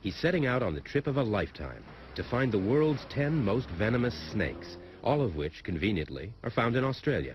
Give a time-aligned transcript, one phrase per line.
[0.00, 3.68] he's setting out on the trip of a lifetime to find the world's 10 most
[3.70, 7.34] venomous snakes, all of which, conveniently, are found in Australia.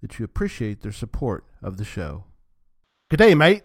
[0.00, 2.24] that you appreciate their support of the show.
[3.10, 3.62] Good day, mate.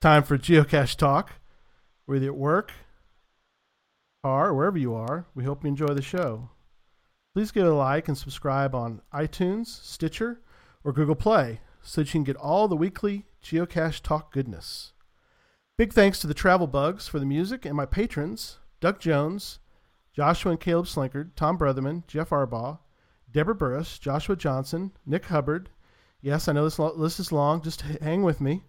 [0.00, 1.32] Time for Geocache Talk.
[2.06, 2.72] Whether at work,
[4.22, 6.50] car, wherever you are, we hope you enjoy the show.
[7.34, 10.40] Please give it a like and subscribe on iTunes, Stitcher,
[10.84, 14.92] or Google Play so that you can get all the weekly Geocache Talk goodness.
[15.76, 19.58] Big thanks to the Travel Bugs for the music and my patrons Doug Jones,
[20.14, 22.78] Joshua and Caleb Slinkard, Tom Brotherman, Jeff Arbaugh,
[23.36, 25.68] Deborah Burris, Joshua Johnson, Nick Hubbard.
[26.22, 27.60] Yes, I know this list is long.
[27.60, 28.62] Just hang with me.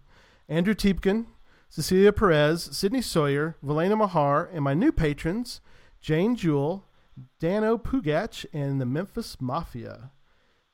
[0.46, 1.24] Andrew Tiepkin,
[1.70, 5.62] Cecilia Perez, Sydney Sawyer, Valena Mahar, and my new patrons,
[6.02, 6.84] Jane Jewell,
[7.40, 10.10] Dano Pugach, and the Memphis Mafia.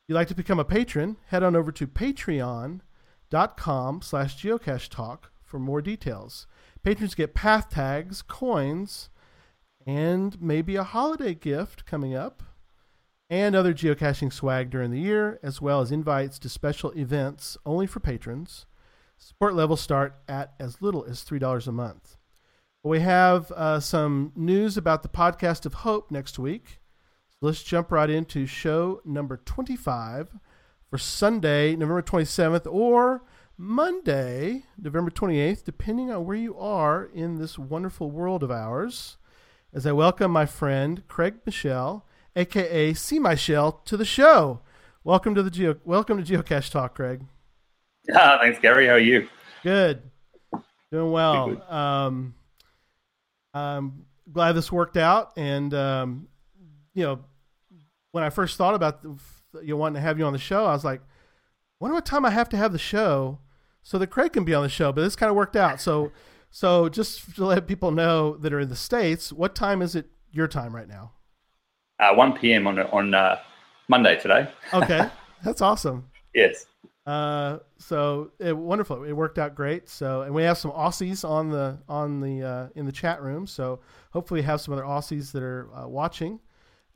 [0.02, 2.82] If you'd like to become a patron, head on over to patreon.com
[4.02, 6.48] slash geocache talk for more details.
[6.82, 9.10] Patrons get path tags, coins,
[9.86, 12.42] and maybe a holiday gift coming up
[13.30, 17.86] and other geocaching swag during the year, as well as invites to special events only
[17.86, 18.66] for patrons.
[19.18, 22.16] Support levels start at as little as $3 a month.
[22.82, 26.80] We have uh, some news about the podcast of Hope next week.
[27.30, 30.36] So let's jump right into show number 25
[30.90, 33.24] for Sunday, November 27th, or
[33.56, 39.16] Monday, November 28th, depending on where you are in this wonderful world of ours.
[39.72, 44.60] As I welcome my friend Craig Michelle, aka See My Shell, to the show.
[45.02, 45.76] Welcome to the Geo.
[45.84, 47.24] Welcome to Geocache Talk, Craig.
[48.14, 48.86] Ah, thanks, Gary.
[48.86, 49.28] How are you?
[49.62, 50.02] Good.
[50.90, 51.48] Doing well.
[51.48, 52.34] Good, Um,
[53.52, 55.32] I'm glad this worked out.
[55.36, 56.28] And, um,
[56.94, 57.20] you know,
[58.12, 59.16] when I first thought about the,
[59.62, 61.02] you know, wanting to have you on the show, I was like,
[61.80, 63.38] wonder what time I have to have the show
[63.82, 64.92] so that Craig can be on the show.
[64.92, 65.80] But this kind of worked out.
[65.80, 66.12] So,
[66.50, 70.06] so just to let people know that are in the States, what time is it
[70.30, 71.12] your time right now?
[72.00, 72.66] Uh, 1 p.m.
[72.66, 73.38] on on uh,
[73.88, 74.48] Monday today.
[74.72, 75.08] Okay.
[75.44, 76.08] That's awesome.
[76.34, 76.66] Yes.
[77.06, 79.04] Uh, so it, wonderful.
[79.04, 79.88] It worked out great.
[79.88, 83.46] So, and we have some Aussies on the on the uh, in the chat room.
[83.46, 86.40] So hopefully, we have some other Aussies that are uh, watching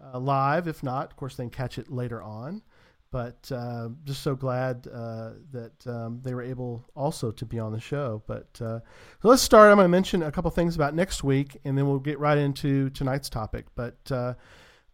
[0.02, 0.66] uh, live.
[0.66, 2.62] If not, of course, they can catch it later on.
[3.10, 7.72] But uh, just so glad uh, that um, they were able also to be on
[7.72, 8.22] the show.
[8.26, 8.80] But uh,
[9.22, 9.70] so let's start.
[9.70, 12.36] I'm going to mention a couple things about next week, and then we'll get right
[12.36, 13.66] into tonight's topic.
[13.74, 14.34] But uh,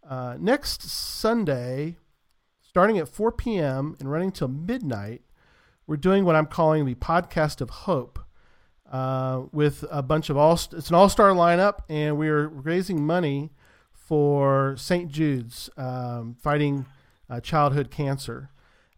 [0.09, 1.97] uh, next Sunday,
[2.63, 3.97] starting at 4 p.m.
[3.99, 5.23] and running till midnight,
[5.87, 8.19] we're doing what I'm calling the podcast of hope
[8.91, 10.55] uh, with a bunch of all.
[10.55, 13.51] It's an all-star lineup, and we're raising money
[13.93, 15.11] for St.
[15.11, 16.87] Jude's um, fighting
[17.29, 18.51] uh, childhood cancer.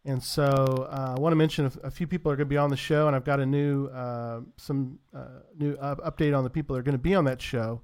[0.04, 2.70] And so uh, I want to mention a, few people are going to be on
[2.70, 6.50] the show, and I've got a new uh, some uh, new up- update on the
[6.50, 7.82] people that are going to be on that show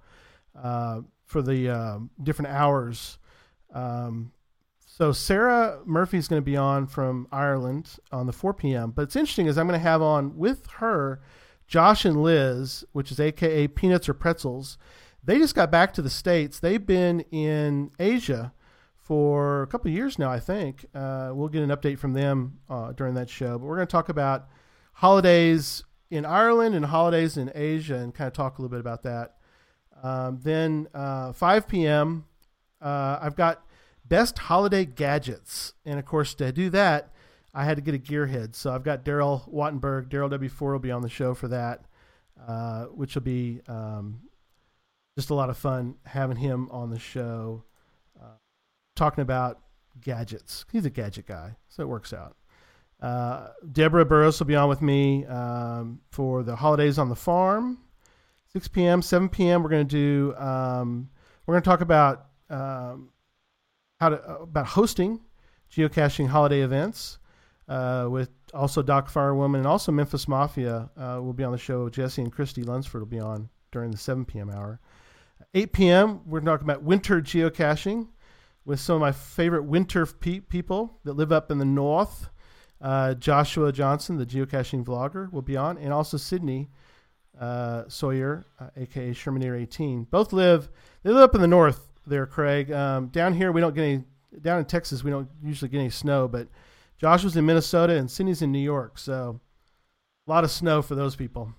[0.60, 1.00] uh,
[1.32, 3.18] for the um, different hours.
[3.74, 4.32] Um,
[4.86, 8.90] so Sarah Murphy is going to be on from Ireland on the 4 p.m.
[8.90, 11.22] But it's interesting is I'm going to have on with her
[11.66, 14.76] Josh and Liz, which is AKA Peanuts or Pretzels.
[15.24, 16.60] They just got back to the states.
[16.60, 18.52] They've been in Asia
[18.98, 20.84] for a couple of years now, I think.
[20.94, 23.58] Uh, we'll get an update from them uh, during that show.
[23.58, 24.48] But we're going to talk about
[24.94, 29.02] holidays in Ireland and holidays in Asia, and kind of talk a little bit about
[29.04, 29.36] that.
[30.02, 32.24] Um, then uh, 5 p.m.
[32.80, 33.64] Uh, I've got
[34.04, 37.12] best holiday gadgets, and of course to do that,
[37.54, 38.54] I had to get a gearhead.
[38.54, 40.08] So I've got Daryl Wattenberg.
[40.08, 41.84] Daryl W4 will be on the show for that,
[42.46, 44.22] uh, which will be um,
[45.16, 47.62] just a lot of fun having him on the show,
[48.20, 48.36] uh,
[48.96, 49.60] talking about
[50.00, 50.64] gadgets.
[50.72, 52.36] He's a gadget guy, so it works out.
[53.00, 57.78] Uh, Deborah Burrows will be on with me um, for the holidays on the farm.
[58.54, 59.62] 6 p.m., 7 p.m.
[59.62, 60.36] We're going to do.
[60.36, 61.08] Um,
[61.46, 63.08] we're going to talk about um,
[63.98, 65.20] how to about hosting
[65.74, 67.18] geocaching holiday events
[67.66, 71.88] uh, with also Doc Firewoman and also Memphis Mafia uh, will be on the show.
[71.88, 74.50] Jesse and Christy Lunsford will be on during the 7 p.m.
[74.50, 74.80] hour.
[75.54, 76.20] 8 p.m.
[76.26, 78.08] We're talking about winter geocaching
[78.66, 82.28] with some of my favorite winter pe- people that live up in the north.
[82.82, 86.68] Uh, Joshua Johnson, the geocaching vlogger, will be on, and also Sydney
[87.40, 90.04] uh, Sawyer, uh, aka Shermaneer 18.
[90.04, 90.68] Both live
[91.02, 92.70] they live up in the north there, Craig.
[92.70, 94.04] Um, down here we don't get any.
[94.40, 96.48] Down in Texas we don't usually get any snow, but
[96.98, 99.40] Joshua's in Minnesota and Sydney's in New York, so
[100.26, 101.52] a lot of snow for those people.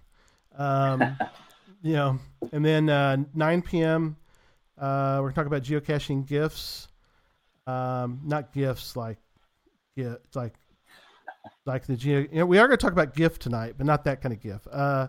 [0.58, 1.18] Um,
[1.84, 2.20] you know,
[2.52, 4.16] and then uh, 9 p.m.
[4.78, 6.88] Uh, we're talking about geocaching gifts,
[7.68, 9.18] um, not gifts like,
[9.96, 10.56] yeah, like,
[11.66, 12.20] like the geo.
[12.20, 14.42] You know, we are going to talk about gift tonight, but not that kind of
[14.42, 14.68] gift.
[14.72, 15.08] Uh,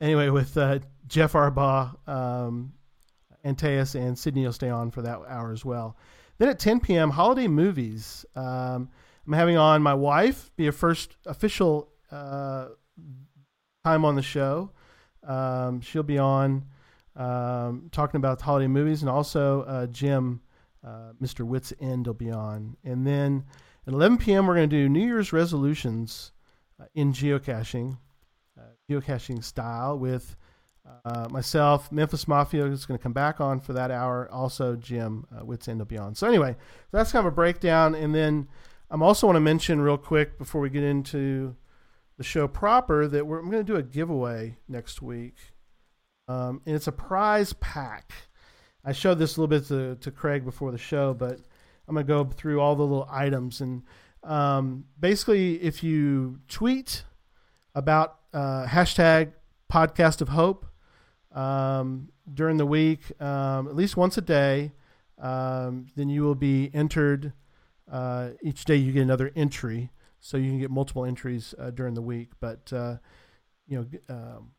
[0.00, 2.72] anyway, with uh, Jeff Arbaugh, um,
[3.44, 5.96] Antaeus, and Sydney will stay on for that hour as well.
[6.38, 8.24] Then at 10 p.m., holiday movies.
[8.34, 8.88] Um,
[9.26, 12.68] I'm having on my wife, be a first official uh,
[13.84, 14.70] time on the show.
[15.26, 16.64] Um, she'll be on
[17.16, 20.40] um, talking about holiday movies, and also uh, Jim,
[20.84, 21.46] uh, Mr.
[21.46, 22.76] Wits End, will be on.
[22.84, 23.44] And then
[23.86, 26.32] at 11 p.m., we're going to do New Year's resolutions
[26.80, 27.98] uh, in geocaching,
[28.88, 30.36] geocaching style with
[31.04, 31.90] uh, myself.
[31.90, 34.28] Memphis Mafia is going to come back on for that hour.
[34.30, 36.14] Also, Jim uh, Wits End will be on.
[36.14, 36.56] So anyway,
[36.90, 37.94] that's kind of a breakdown.
[37.94, 38.48] And then
[38.90, 41.56] I'm also want to mention real quick before we get into
[42.16, 45.34] the show proper that we're I'm going to do a giveaway next week,
[46.28, 48.12] um, and it's a prize pack.
[48.84, 51.40] I showed this a little bit to, to Craig before the show, but
[51.88, 53.82] I'm going to go through all the little items and
[54.24, 57.04] um, basically, if you tweet
[57.74, 59.32] about uh, hashtag
[59.72, 60.66] podcast of hope
[61.32, 64.72] um, during the week, um, at least once a day,
[65.18, 67.32] um, then you will be entered.
[67.90, 69.90] Uh, each day you get another entry
[70.20, 72.30] so you can get multiple entries uh, during the week.
[72.40, 72.96] But uh,
[73.66, 74.52] you know, um,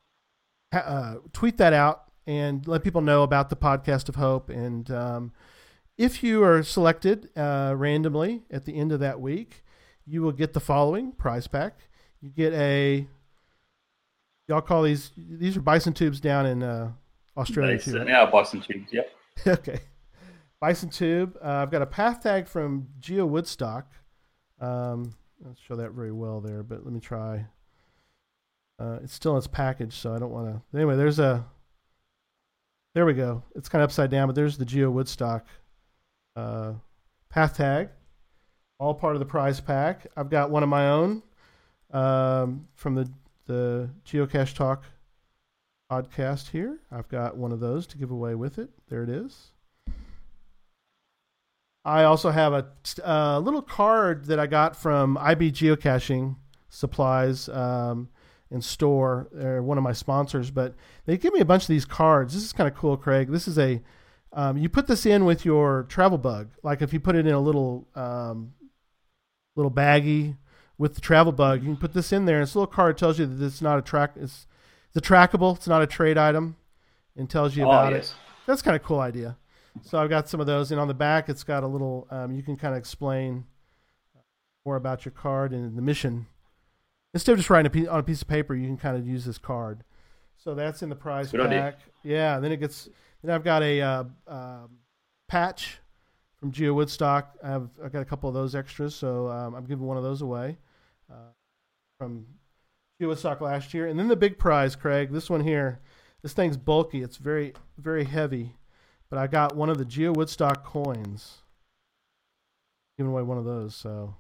[0.72, 4.50] ha- uh, tweet that out and let people know about the podcast of hope.
[4.50, 5.32] And um,
[5.98, 9.64] if you are selected uh, randomly at the end of that week,
[10.06, 11.90] you will get the following prize pack.
[12.22, 13.08] You get a
[14.48, 16.92] y'all call these these are bison tubes down in uh,
[17.38, 17.92] Australia They too.
[17.92, 18.92] certainly are bison tubes.
[18.92, 19.12] Yep.
[19.48, 19.80] okay.
[20.62, 21.38] Bison tube.
[21.44, 23.92] Uh, I've got a path tag from Geo Woodstock.
[24.60, 25.14] Um,
[25.44, 27.46] Let's show that very well there, but let me try.
[28.80, 30.78] Uh, it's still in its package, so I don't want to.
[30.78, 31.46] Anyway, there's a.
[32.96, 33.44] There we go.
[33.54, 35.46] It's kind of upside down, but there's the Geo Woodstock
[36.38, 36.74] uh,
[37.30, 37.90] path tag,
[38.80, 40.08] all part of the prize pack.
[40.16, 41.22] I've got one of my own
[41.92, 43.12] um, from the
[43.46, 44.84] the Geocache Talk
[45.92, 46.80] podcast here.
[46.92, 48.70] I've got one of those to give away with it.
[48.90, 49.52] There it is.
[51.84, 52.66] I also have a,
[53.04, 56.36] a little card that I got from IB Geocaching
[56.70, 58.10] Supplies um,
[58.50, 59.30] and Store.
[59.32, 60.74] They're one of my sponsors, but
[61.06, 62.34] they give me a bunch of these cards.
[62.34, 63.30] This is kind of cool, Craig.
[63.30, 63.82] This is a
[64.34, 66.50] um, you put this in with your travel bug.
[66.62, 68.54] Like if you put it in a little um,
[69.56, 70.36] little baggie
[70.78, 72.38] with the travel bug, you can put this in there.
[72.38, 74.12] And this little card tells you that it's not a track.
[74.16, 74.48] It's
[74.94, 75.56] it's a trackable.
[75.56, 76.56] It's not a trade item,
[77.18, 78.12] and tells you Oh, about yes.
[78.12, 78.16] it.
[78.46, 79.38] That's kind of cool idea.
[79.82, 82.08] So I've got some of those, and on the back it's got a little.
[82.10, 83.46] Um, you can kind of explain
[84.66, 86.28] more about your card and the mission.
[87.14, 89.08] Instead of just writing a piece, on a piece of paper, you can kind of
[89.08, 89.84] use this card.
[90.38, 91.62] So that's in the prize Good idea.
[91.62, 91.80] pack.
[92.04, 92.40] Yeah.
[92.40, 92.90] Then it gets.
[93.24, 94.70] Then I've got a uh, um,
[95.28, 95.80] patch
[96.40, 97.36] from Geo Woodstock.
[97.44, 100.04] I have I got a couple of those extras, so um, I'm giving one of
[100.04, 100.58] those away
[101.12, 101.32] uh,
[101.98, 102.26] from
[103.00, 103.88] Geo Woodstock last year.
[103.88, 105.12] And then the big prize, Craig.
[105.12, 105.80] This one here.
[106.22, 107.02] This thing's bulky.
[107.04, 108.56] It's very very heavy,
[109.10, 111.40] but I got one of the Geo Woodstock coins.
[112.98, 114.16] Giving away one of those, so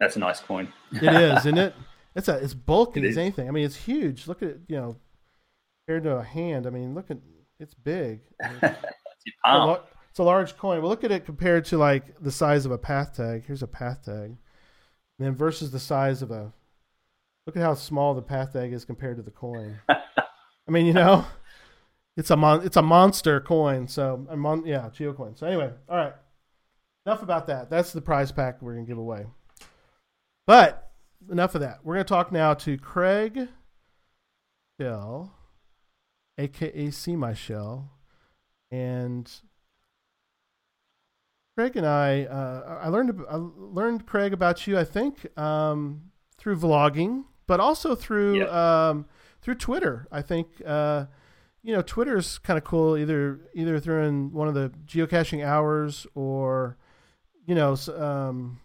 [0.00, 0.72] That's a nice coin.
[0.92, 1.74] it is, isn't it?
[2.16, 3.46] It's a it's bulky It as anything.
[3.46, 4.26] I mean, it's huge.
[4.26, 4.96] Look at it, you know,
[5.86, 6.66] compared to a hand.
[6.66, 7.18] I mean, look at
[7.60, 8.22] it's big.
[8.42, 10.80] I mean, It's a it's a large coin.
[10.80, 13.44] Well, look at it compared to like the size of a path tag.
[13.46, 14.36] Here's a path tag.
[15.18, 16.52] And then versus the size of a.
[17.46, 19.78] Look at how small the path tag is compared to the coin.
[19.88, 21.24] I mean, you know,
[22.16, 23.88] it's a mon- it's a monster coin.
[23.88, 25.34] So a mon- yeah, geo coin.
[25.34, 26.12] So anyway, all right.
[27.06, 27.70] Enough about that.
[27.70, 29.26] That's the prize pack we're gonna give away.
[30.46, 30.90] But
[31.30, 31.78] enough of that.
[31.84, 33.48] We're gonna talk now to Craig
[34.78, 35.32] Shell,
[36.36, 37.90] aka See My Shell,
[38.70, 39.30] and
[41.58, 44.78] Craig and I, uh, I learned I learned Craig about you.
[44.78, 46.02] I think um,
[46.36, 49.06] through vlogging, but also through um,
[49.42, 50.06] through Twitter.
[50.12, 51.06] I think uh,
[51.64, 52.96] you know Twitter's kind of cool.
[52.96, 56.76] Either either through in one of the geocaching hours or
[57.44, 58.60] you know, um,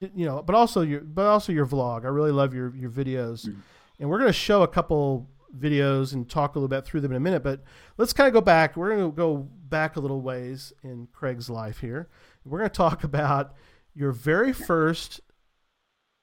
[0.00, 2.06] you know, but also your, but also your vlog.
[2.06, 3.56] I really love your your videos, Mhm.
[4.00, 7.10] and we're going to show a couple videos and talk a little bit through them
[7.10, 7.42] in a minute.
[7.42, 7.62] But
[7.98, 8.74] let's kind of go back.
[8.74, 12.08] We're going to go back a little ways in Craig's life here.
[12.44, 13.54] We're going to talk about
[13.94, 15.20] your very first,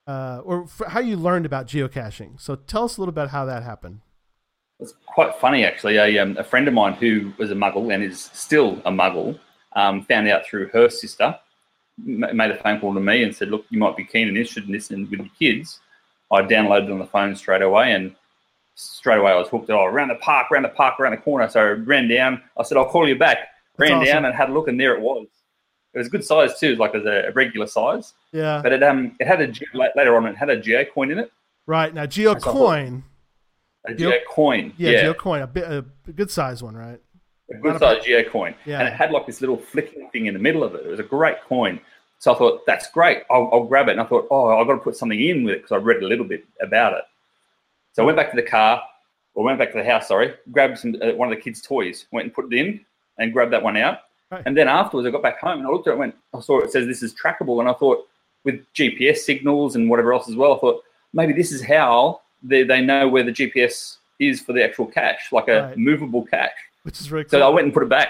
[0.06, 2.40] uh, or f- how you learned about geocaching.
[2.40, 4.00] So tell us a little about how that happened.
[4.78, 5.96] It's quite funny, actually.
[5.96, 9.38] A, um, a friend of mine who was a muggle and is still a muggle
[9.74, 11.38] um, found out through her sister,
[12.06, 14.36] m- made a phone call to me and said, Look, you might be keen and
[14.36, 15.80] interested in this and with your kids.
[16.30, 18.14] I downloaded on the phone straight away and
[18.76, 19.68] straight away I was hooked.
[19.70, 21.48] Oh, around the park, around the park, around the corner.
[21.48, 22.40] So I ran down.
[22.56, 23.38] I said, I'll call you back.
[23.76, 24.06] That's ran awesome.
[24.06, 25.26] down and had a look, and there it was.
[25.94, 28.12] It was a good size too, like it was a, a regular size.
[28.32, 28.60] Yeah.
[28.62, 29.52] But it um it had a
[29.96, 31.32] later on it had a geo coin in it,
[31.66, 33.02] right now, GeoCoin.
[33.86, 34.72] a Geo- geo coin.
[34.76, 37.00] Yeah, GeoCoin, a, bit, a good size one, right?
[37.50, 38.80] a good size geo coin, Yeah.
[38.80, 40.84] and it had like this little flicking thing in the middle of it.
[40.84, 41.80] It was a great coin.
[42.18, 43.22] So I thought that's great.
[43.30, 45.54] I'll, I'll grab it, and I thought, oh, I've got to put something in with
[45.54, 47.04] it because I read a little bit about it.
[47.96, 48.82] So I went back to the car,
[49.34, 50.08] or went back to the house.
[50.08, 52.84] Sorry, grabbed some uh, one of the kids' toys, went and put it in,
[53.16, 54.00] and grabbed that one out.
[54.30, 54.42] Right.
[54.44, 56.40] And then afterwards, I got back home and I looked at it and went, I
[56.40, 58.06] saw it says this is trackable, and I thought
[58.44, 60.82] with GPS signals and whatever else as well, I thought
[61.14, 65.32] maybe this is how they, they know where the GPS is for the actual cache,
[65.32, 65.78] like a Right.
[65.78, 66.50] movable cache.
[66.82, 67.40] Which is really cool.
[67.40, 68.08] So I went and put it back.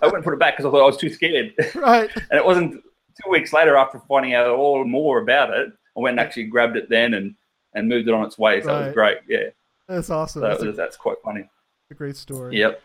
[0.00, 1.52] I went and put it back because I thought I was too scared.
[1.74, 2.08] right.
[2.30, 2.82] and it wasn't
[3.22, 6.76] two weeks later after finding out all more about it, I went and actually grabbed
[6.78, 7.34] it then and,
[7.76, 8.60] and moved it on its way.
[8.62, 9.18] So it was great.
[9.28, 9.50] Yeah.
[9.86, 10.42] That's awesome.
[10.42, 11.48] So That's that a, that's quite funny.
[11.92, 12.58] a great story.
[12.58, 12.82] Yep.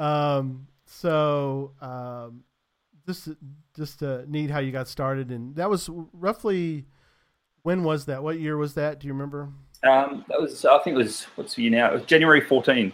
[0.00, 2.42] Um, so um,
[3.06, 3.28] just
[3.76, 6.86] just uh, neat how you got started, and that was roughly
[7.62, 8.22] when was that?
[8.22, 8.98] What year was that?
[8.98, 9.50] Do you remember?
[9.84, 11.90] Um, that was, I think it was, what's the year now?
[11.90, 12.90] It was January 14.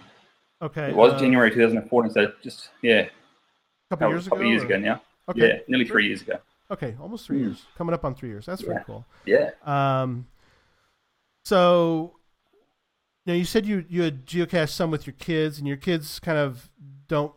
[0.63, 2.11] Okay, It was uh, January 2014.
[2.13, 3.09] So just, yeah, A
[3.91, 4.49] couple a years couple ago.
[4.49, 5.01] years ago now.
[5.29, 5.41] Okay.
[5.41, 6.39] Yeah, nearly three years ago.
[6.73, 7.45] Okay, almost three Hmm.
[7.45, 7.65] years.
[7.79, 8.47] Coming up on three years.
[8.47, 8.85] That's pretty Yeah.
[8.85, 9.07] cool.
[9.25, 9.51] Yeah.
[9.65, 10.27] Um,
[11.45, 12.17] so,
[13.27, 16.19] you know, you said you you had geocached some with your kids, and your kids
[16.21, 16.71] kind of
[17.09, 17.33] don't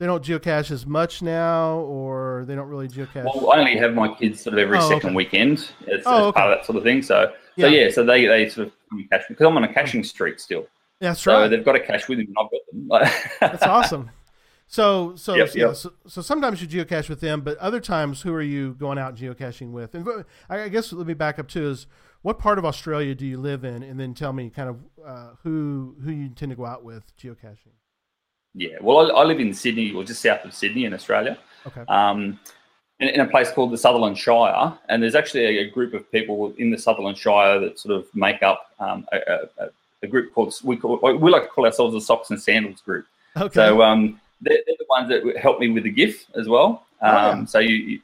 [0.00, 3.24] they don't geocache as much now, or they don't really geocache.
[3.24, 5.14] Well, I only have my kids sort of every Oh, second okay.
[5.14, 6.32] weekend as, Oh, as okay.
[6.40, 7.00] part of that sort of thing.
[7.02, 7.66] So, Yeah.
[7.66, 10.66] so yeah, so they, they sort of and because I'm on a caching streak still.
[11.00, 11.44] That's right.
[11.44, 13.12] So they've got a cache with me and I've got them.
[13.40, 14.10] That's awesome.
[14.66, 15.76] So, so, Yep, yeah, yep.
[15.76, 19.14] so, so sometimes you geocache with them, but other times, who are you going out
[19.14, 19.94] geocaching with?
[19.94, 21.68] And I guess let me back up too.
[21.68, 21.86] Is
[22.24, 24.76] what part of Australia do you live in, and then tell me kind of
[25.06, 27.74] uh, who who you intend to go out with geocaching.
[28.54, 31.82] Yeah, well, I, I live in Sydney, or just south of Sydney in Australia, Okay.
[31.88, 32.40] um,
[33.00, 34.72] in, in a place called the Sutherland Shire.
[34.88, 38.06] And there's actually a, a group of people in the Sutherland Shire that sort of
[38.14, 39.18] make up um, a,
[39.58, 39.68] a,
[40.04, 43.06] a group called we call we like to call ourselves the Socks and Sandals group.
[43.36, 43.52] Okay.
[43.54, 46.86] So um, they're, they're the ones that helped me with the GIF as well.
[47.02, 47.44] Oh, Um, yeah.
[47.46, 48.00] So you, you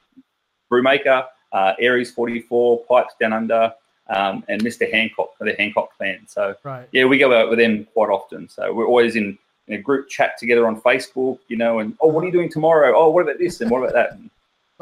[0.70, 3.72] Brewmaker, uh, Aries 44, Pipes Down Under,
[4.11, 4.90] um, and Mr.
[4.93, 6.26] Hancock, the Hancock clan.
[6.29, 6.87] So right.
[6.93, 8.49] yeah, we go out with them quite often.
[8.49, 9.38] So we're always in,
[9.69, 12.50] in a group chat together on Facebook, you know, and oh, what are you doing
[12.50, 12.93] tomorrow?
[12.97, 14.12] Oh, what about this and what about that?
[14.12, 14.31] And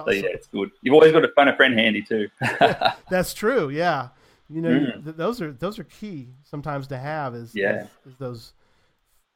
[0.05, 0.71] so yeah, it's good.
[0.83, 2.29] You've always got to phone a friend handy too.
[3.11, 3.69] That's true.
[3.69, 4.09] Yeah.
[4.51, 5.05] You know, Mm.
[5.05, 7.35] th- those are those are key sometimes to have.
[7.35, 7.83] Is Yeah.
[8.07, 8.53] is, is those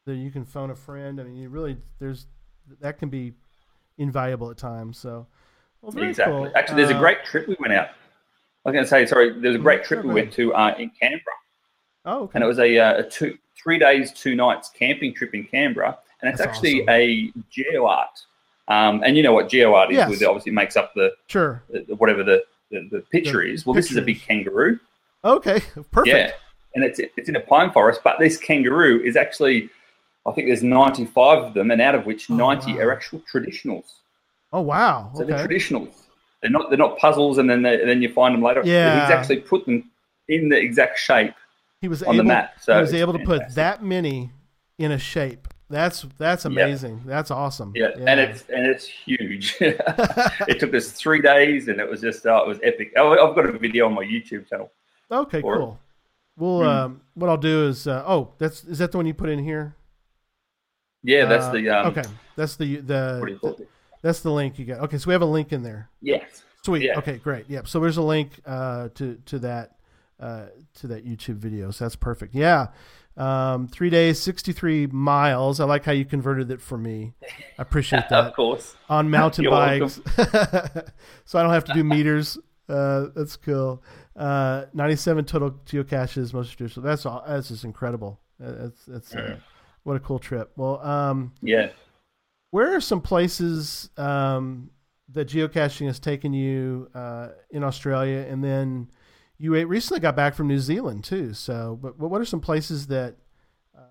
[0.07, 1.21] that you can phone a friend.
[1.21, 2.27] I mean, you really there's
[2.81, 3.35] that can be
[3.99, 4.97] invaluable at times.
[4.99, 5.27] So,
[5.83, 6.33] well, very exactly.
[6.35, 6.53] cool.
[6.57, 7.89] Actually, there's a Uh, great trip we went out.
[8.65, 10.91] I was going to say, sorry, there's a great trip we went to uh, in
[10.91, 11.21] Canberra.
[12.05, 12.33] Oh, okay.
[12.35, 15.99] and it was a, uh, a two, three days, two nights camping trip in Canberra,
[16.21, 16.89] and it's That's actually awesome.
[16.91, 18.21] a geo art.
[18.69, 19.97] Um, and you know what geo art is?
[19.97, 20.11] Yes.
[20.11, 21.63] With obviously makes up the, sure.
[21.71, 23.67] the whatever the, the, the picture The is.
[23.67, 24.79] Well, this is a big kangaroo.
[25.25, 25.61] Okay.
[25.91, 26.07] Perfect.
[26.07, 26.31] Yeah,
[26.75, 29.69] and it's it's in a pine forest, but this kangaroo is actually,
[30.27, 32.79] I think there's 95 of them, and out of which Oh, 90 wow.
[32.81, 33.85] are actual traditionals.
[34.53, 35.11] Oh wow.
[35.15, 35.33] So Okay.
[35.33, 35.95] they're traditionals.
[36.43, 38.63] They're not they're not puzzles, and then they, then you find them later.
[38.65, 39.03] Yeah.
[39.07, 39.91] he's actually put them
[40.29, 41.35] in the exact shape.
[41.81, 42.19] he was on able.
[42.19, 44.31] the map, so he was able to put that many
[44.79, 45.49] in a shape.
[45.71, 47.03] That's that's amazing.
[47.07, 47.73] That's awesome.
[47.75, 49.57] Yeah, and it's and it's huge.
[49.61, 52.93] it took us three days, and it was just oh, it was epic.
[52.97, 54.71] Oh, I've got a video on my YouTube channel.
[55.11, 55.41] okay.
[55.41, 55.79] Cool.
[56.37, 56.67] Well, Hmm.
[56.67, 59.39] um, what I'll do is, uh, oh, that's is that the one you put in
[59.39, 59.77] here?
[61.03, 62.03] Yeah, that's Uh, the um, okay.
[62.37, 63.59] That's the the, What
[64.03, 64.09] do you call it?
[64.09, 64.81] that's the link you got.
[64.81, 65.89] Okay, so we have a link in there.
[66.01, 66.43] Yes.
[66.65, 66.83] Sweet.
[66.83, 66.99] Yeah.
[66.99, 67.47] Okay, great.
[67.49, 67.67] Yep.
[67.69, 69.77] So there's a link uh, to to that
[70.21, 71.71] uh, to that YouTube video.
[71.71, 72.35] So that's perfect.
[72.35, 72.69] Yeah.
[73.17, 75.61] Um, three days, sixty three miles.
[75.61, 77.13] I like how you converted it for me.
[77.59, 78.75] I appreciate that of course.
[78.89, 80.01] on mountain bikes,
[81.25, 82.39] so I don't have to do meters.
[82.69, 83.83] Uh, that's cool.
[84.17, 86.85] Uh, Ninety seven total geocaches, most traditional.
[86.87, 87.23] That's all.
[87.27, 88.19] That's just incredible.
[88.39, 89.37] That's that's uh,
[89.83, 90.53] what a cool trip.
[90.57, 91.71] Well, um, Yeah.
[92.53, 94.71] Where are some places um,
[95.09, 98.91] that geocaching has taken you uh, in Australia, and then
[99.39, 101.33] you recently got back from New Zealand too.
[101.33, 103.17] So, but what are some places that
[103.77, 103.91] uh,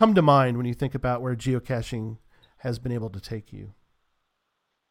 [0.00, 2.16] come to mind when you think about where geocaching
[2.56, 3.74] has been able to take you?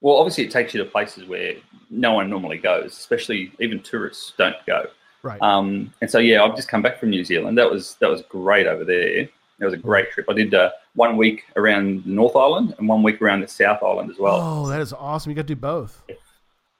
[0.02, 1.56] Well, obviously, it takes you to places where
[1.90, 4.86] no one normally goes, especially even tourists don't go.
[5.24, 5.42] Right.
[5.42, 7.58] Um, and so, yeah, I've just come back from New Zealand.
[7.58, 9.28] That was that was great over there.
[9.60, 10.26] It was a great trip.
[10.30, 13.82] I did uh, one week around the North Island and one week around the South
[13.84, 14.40] Island as well.
[14.42, 15.30] Oh, that is awesome!
[15.32, 16.04] You got to do both.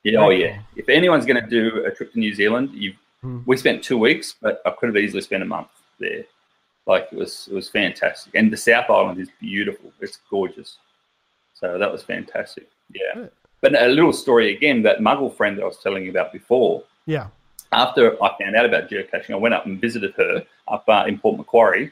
[0.04, 0.60] Yeah, oh yeah.
[0.76, 3.40] If anyone's going to do a trip to New Zealand, you Hmm.
[3.48, 6.26] we spent two weeks, but I could have easily spent a month there.
[6.86, 8.36] Like it was, it was fantastic.
[8.36, 9.92] And the South Island is beautiful.
[10.00, 10.78] It's gorgeous.
[11.56, 12.70] So that was fantastic.
[12.94, 13.02] Yeah.
[13.16, 13.32] Good.
[13.62, 14.84] But a little story again.
[14.84, 16.84] That Muggle friend that I was telling you about before.
[17.08, 17.28] Yeah.
[17.72, 21.18] After I found out about geocaching, I went up and visited her up uh, in
[21.18, 21.92] Port Macquarie.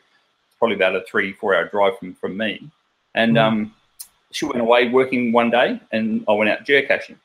[0.63, 2.69] Probably about a three, four-hour drive from from me.
[3.15, 3.41] And Mhm.
[3.45, 3.75] um,
[4.31, 7.17] she went away working one day, and I went out geocaching.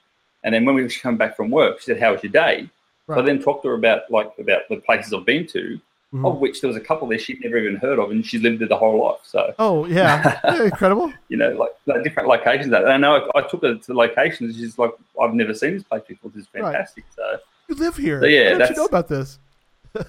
[0.42, 2.68] And then when we come back from work, she said, "How was your day?"
[3.06, 5.78] So I then talked to her about like about the places I've been to,
[6.12, 6.26] Mhm.
[6.26, 8.58] of which there was a couple there she'd never even heard of, and she's lived
[8.58, 9.20] there the whole life.
[9.22, 11.12] So Oh yeah, Yeah, incredible.
[11.28, 12.72] you know, like, like different locations.
[12.74, 14.56] And I know I, I took her to the locations.
[14.56, 14.90] She's like,
[15.22, 16.32] "I've never seen this place before.
[16.34, 16.64] This is Right.
[16.72, 18.20] fantastic." So You live here.
[18.20, 19.38] So, yeah, How don't you know about this?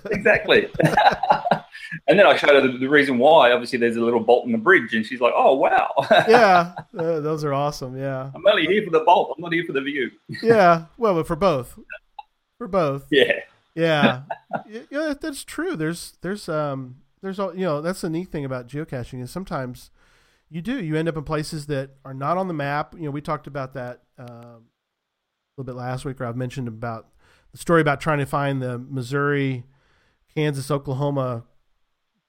[0.10, 0.68] exactly.
[2.08, 3.52] and then I showed her the, the reason why.
[3.52, 7.20] Obviously, there's a little bolt in the bridge, and she's like, "Oh wow, Yeah, uh,
[7.20, 7.98] those are awesome.
[7.98, 9.36] Yeah, I'm only here for the bolt.
[9.36, 10.12] I'm not here for the view."
[10.44, 10.86] yeah.
[10.98, 11.78] Well, but for both,
[12.58, 13.06] for both.
[13.10, 13.40] Yeah,
[13.76, 14.24] Yeah,
[14.90, 15.14] yeah.
[15.20, 15.76] That's true.
[15.76, 17.82] There's, there's, um, there's all you know.
[17.82, 19.92] That's the neat thing about geocaching is sometimes
[20.50, 22.96] you do you end up in places that are not on the map.
[22.96, 26.68] You know, we talked about that um, a little bit last week, or I've mentioned
[26.68, 27.08] about
[27.52, 29.64] the story about trying to find the Missouri,
[30.36, 31.46] Kansas, Oklahoma,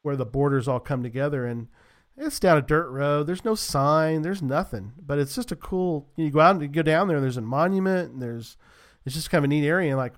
[0.03, 1.69] where the borders all come together, and
[2.17, 3.27] it's down a dirt road.
[3.27, 4.23] There's no sign.
[4.23, 6.09] There's nothing, but it's just a cool.
[6.17, 7.17] You go out and you go down there.
[7.17, 8.57] and There's a monument, and there's
[9.05, 9.91] it's just kind of a neat area.
[9.91, 10.15] And like,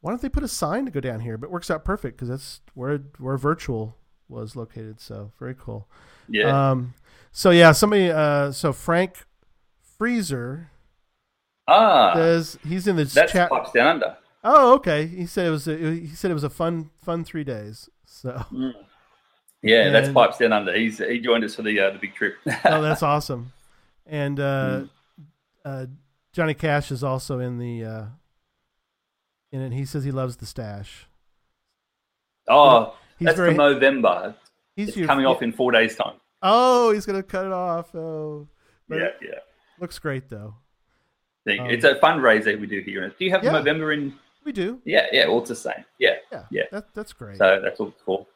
[0.00, 1.36] why don't they put a sign to go down here?
[1.36, 3.96] But it works out perfect because that's where where virtual
[4.28, 5.00] was located.
[5.00, 5.88] So very cool.
[6.28, 6.70] yeah.
[6.70, 6.94] Um,
[7.32, 8.10] so yeah, somebody.
[8.10, 9.26] Uh, so Frank
[9.98, 10.70] Freezer
[11.68, 13.50] ah, says he's in the that's chat.
[13.50, 14.16] pipes down under.
[14.42, 15.06] Oh, okay.
[15.06, 15.66] He said it was.
[15.66, 17.88] A, he said it was a fun fun three days.
[18.06, 18.44] So
[19.66, 20.72] Yeah, that's And- pipes down under.
[20.76, 22.36] He's he joined us for the uh, the big trip.
[22.64, 23.52] oh, that's awesome.
[24.06, 24.82] And uh,
[25.64, 25.86] uh,
[26.32, 28.04] Johnny Cash is also in the uh,
[29.52, 29.72] in it.
[29.72, 31.06] He says he loves the stash.
[32.48, 33.54] oh, He's that's very.
[33.54, 34.34] for Movember.
[34.76, 35.30] he's It's your- coming yeah.
[35.30, 36.16] off in four days' time.
[36.42, 37.94] Oh, he's gonna cut it off.
[37.94, 38.46] Oh,
[38.88, 39.38] but yeah, yeah.
[39.80, 40.54] looks great though.
[41.48, 43.08] Um, it's a fundraiser we do here.
[43.18, 43.52] Do you have Yeah.
[43.52, 44.14] Movember in?
[44.44, 44.80] We do.
[44.84, 45.24] Yeah, yeah.
[45.28, 45.84] It's the same.
[45.98, 46.62] Yeah, Yeah, Yeah.
[46.70, 47.38] That, that's great.
[47.38, 48.26] so that's all it's for.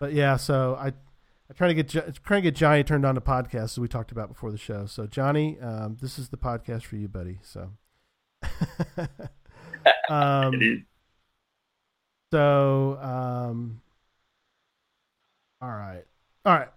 [0.00, 3.20] But yeah, so I I try to get trying to get Johnny turned on to
[3.20, 4.86] podcasts as we talked about before the show.
[4.86, 7.38] So Johnny, um, this is the podcast for you, buddy.
[7.42, 7.70] So.
[10.10, 10.78] um, It is.
[12.32, 13.82] So, um,
[15.60, 16.04] all right,
[16.46, 16.68] all right.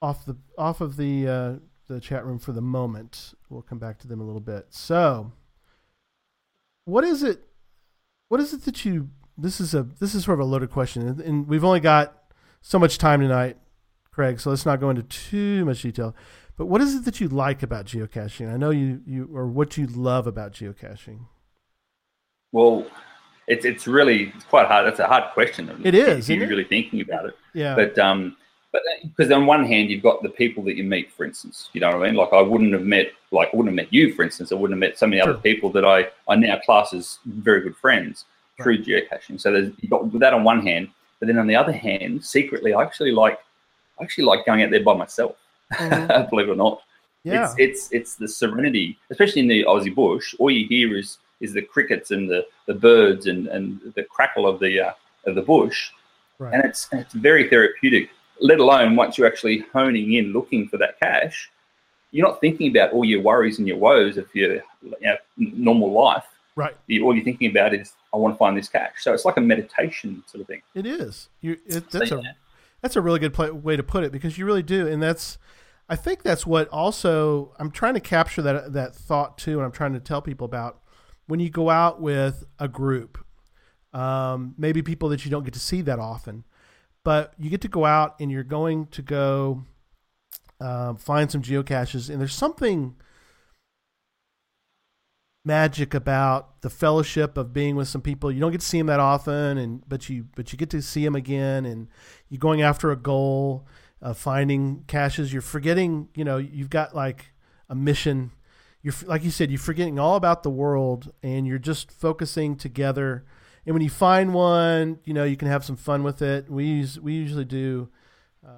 [0.00, 1.54] Off the off of the uh,
[1.88, 3.34] the chat room for the moment.
[3.50, 4.66] We'll come back to them a little bit.
[4.70, 5.32] So,
[6.84, 7.48] what is it?
[8.28, 9.08] What is it that you?
[9.40, 12.32] This is a this is sort of a loaded question, and, and we've only got
[12.60, 13.56] so much time tonight,
[14.10, 14.40] Craig.
[14.40, 16.14] So let's not go into too much detail.
[16.56, 18.52] But what is it that you like about geocaching?
[18.52, 21.20] I know you you or what you love about geocaching.
[22.50, 22.84] Well,
[23.46, 24.88] it's it's really it's quite hard.
[24.88, 25.70] It's a hard question.
[25.84, 26.50] It is, If you're it?
[26.50, 27.36] really thinking about it.
[27.54, 27.76] Yeah.
[27.76, 28.36] But um,
[28.72, 31.80] but because on one hand you've got the people that you meet, for instance, you
[31.80, 32.16] know what I mean.
[32.16, 34.50] Like I wouldn't have met, like I wouldn't have met you, for instance.
[34.50, 37.60] I wouldn't have met so many other people that I I now class as very
[37.60, 38.24] good friends
[38.62, 39.40] through geocaching.
[39.40, 40.88] So there's you've got that on one hand,
[41.20, 43.38] but then on the other hand, secretly I actually like
[44.00, 45.36] I actually like going out there by myself.
[45.74, 46.30] Mhm.
[46.30, 46.82] believe it or not.
[47.24, 47.44] yeah.
[47.44, 50.34] It's it's it's the serenity, especially in the Aussie bush.
[50.38, 54.46] All you hear is is the crickets and the, the birds and, and the crackle
[54.46, 54.92] of the uh,
[55.26, 55.90] of the bush,
[56.38, 56.52] Right.
[56.54, 58.10] and it's it's very therapeutic.
[58.40, 61.50] Let alone once you're actually honing in, looking for that cache,
[62.12, 65.92] you're not thinking about all your worries and your woes of your you know, normal
[65.92, 66.24] life.
[66.58, 66.76] Right.
[66.88, 68.96] You, all you're thinking about is I want to find this cache.
[68.96, 70.60] So it's like a meditation sort of thing.
[70.74, 71.28] It is.
[71.40, 71.56] You.
[71.64, 72.32] It, that's So, a yeah.
[72.82, 75.38] that's a really good pla way to put it because you really do, and that's.
[75.88, 79.70] I think that's what also I'm trying to capture that that thought too, and I'm
[79.70, 80.80] trying to tell people about
[81.28, 83.24] when you go out with a group,
[83.92, 86.44] um, maybe people that you don't get to see that often,
[87.04, 89.64] but you get to go out and you're going to go
[90.60, 92.96] um, find some geocaches, and there's something
[95.48, 98.86] magic about the fellowship of being with some people you don't get to see them
[98.86, 101.88] that often and but you but you get to see them again and
[102.28, 103.66] you're going after a goal
[104.14, 105.32] finding caches.
[105.32, 107.32] You're forgetting, you know, you've got like
[107.68, 108.30] a mission.
[108.82, 113.24] You're like you said, you're forgetting all about the world, and you're just focusing together.
[113.66, 116.48] And when you find one, you know, you can have some fun with it.
[116.48, 117.88] We use we usually do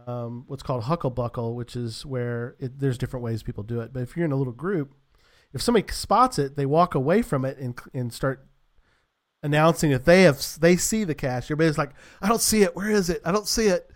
[0.06, 3.92] um, what's called hucklebuckle, which is where it, there's different ways people do it.
[3.92, 4.94] But if you're in a little group,
[5.52, 8.46] if somebody spots it, they walk away from it and and start
[9.42, 11.46] announcing that they have they see the cache.
[11.46, 12.76] Everybody's like, I don't see it.
[12.76, 13.20] Where is it?
[13.24, 13.90] I don't see it.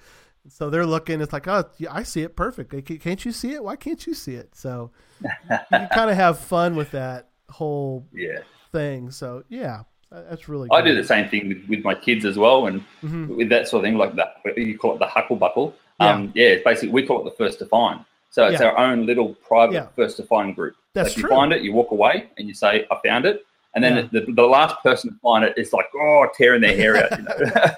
[0.48, 1.20] So they're looking.
[1.22, 2.36] It's like, oh, yeah, I see it.
[2.36, 2.70] Perfect.
[3.00, 3.64] Can't you see it?
[3.64, 4.54] Why can't you see it?
[4.54, 4.90] So
[5.22, 5.30] you
[5.70, 8.40] kind of have fun with that whole Yeah.
[8.72, 9.10] thing.
[9.10, 10.68] So yeah, that's really.
[10.70, 13.36] I do the same thing with, with my kids as well, and Mhm.
[13.36, 15.72] with that sort of thing, like that, you call it the hucklebuckle.
[16.00, 18.04] Um, yeah, it's basically we call it the first to find.
[18.34, 18.70] So it's Yeah.
[18.70, 19.86] our own little private Yeah.
[19.94, 20.74] first to find group.
[20.92, 21.30] That's if true.
[21.30, 24.20] you find it, you walk away and you say, "I found it," and then Yeah.
[24.26, 27.22] the, the last person to find it is like, "Oh, tearing their hair out," you
[27.28, 27.34] know.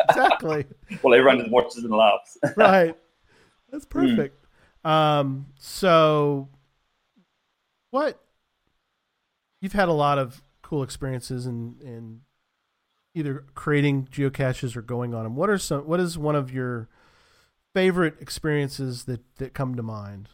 [0.09, 0.65] exactly.
[1.03, 2.39] well, everyone just watches and laughs.
[2.57, 2.97] right.
[3.71, 3.91] That's Hmm.
[4.17, 4.47] perfect.
[4.83, 6.49] Um, so,
[7.91, 8.19] what
[9.61, 12.23] you've had a lot of cool experiences in in
[13.15, 15.37] either creating geocaches or going on them.
[15.37, 15.87] What are some?
[15.87, 16.89] What is one of your
[17.75, 20.31] favorite experiences that that come to mind?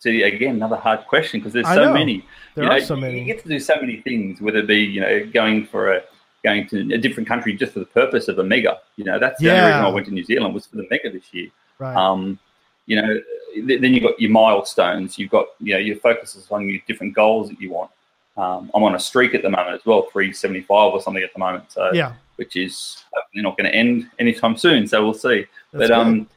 [0.00, 1.94] So again, another hard question because there's I so know.
[1.94, 2.24] many.
[2.54, 3.20] There you are know, so many.
[3.20, 6.02] You get to do so many things, whether it be you know going for a
[6.42, 8.78] going to a different country just for the purpose of a mega.
[8.96, 11.12] You know, that's the only reason I went to New Zealand was for the mega
[11.12, 11.48] this year.
[11.78, 11.94] Right.
[11.94, 12.38] Um,
[12.86, 13.20] you know,
[13.54, 15.18] th- then you've got your milestones.
[15.18, 17.90] You've got you know your focuses on your different goals that you want.
[18.38, 21.38] Um, I'm on a streak at the moment as well, 375 or something at the
[21.38, 21.70] moment.
[21.72, 22.14] So yeah.
[22.36, 24.86] which is hopefully not going to end anytime soon.
[24.86, 25.44] So we'll see.
[25.72, 26.36] That's but um, so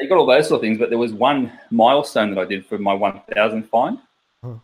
[0.00, 0.78] you got all those sort of things.
[0.78, 3.98] But there was one milestone that I did for my 1,000 find,
[4.44, 4.54] Huh.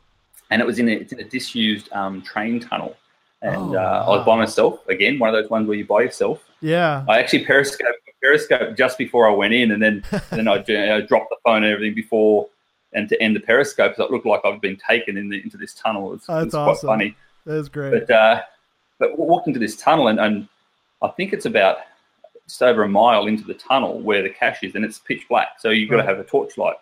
[0.51, 2.97] and it was in a, it's in a disused um, train tunnel.
[3.43, 6.03] And Oh, uh, I was by myself again, one of those ones where you by
[6.03, 6.43] yourself.
[6.61, 7.05] yeah.
[7.09, 11.01] I actually periscope periscope just before I went in, and then and then I uh,
[11.03, 12.49] dropped the phone and everything before
[12.95, 15.59] and to end the periscope, so it looked like I've been taken in the, into
[15.59, 16.15] this tunnel.
[16.15, 16.87] It's, Oh, it's that's quite awesome.
[16.89, 17.17] funny.
[17.45, 17.91] That's great.
[18.07, 18.43] But uh,
[18.99, 20.49] but walked into this tunnel, and, and
[21.03, 21.77] I think it's about
[22.47, 25.59] just over a mile into the tunnel where the cache is, and it's pitch black.
[25.61, 26.03] So you've got Right.
[26.03, 26.77] to have a torchlight.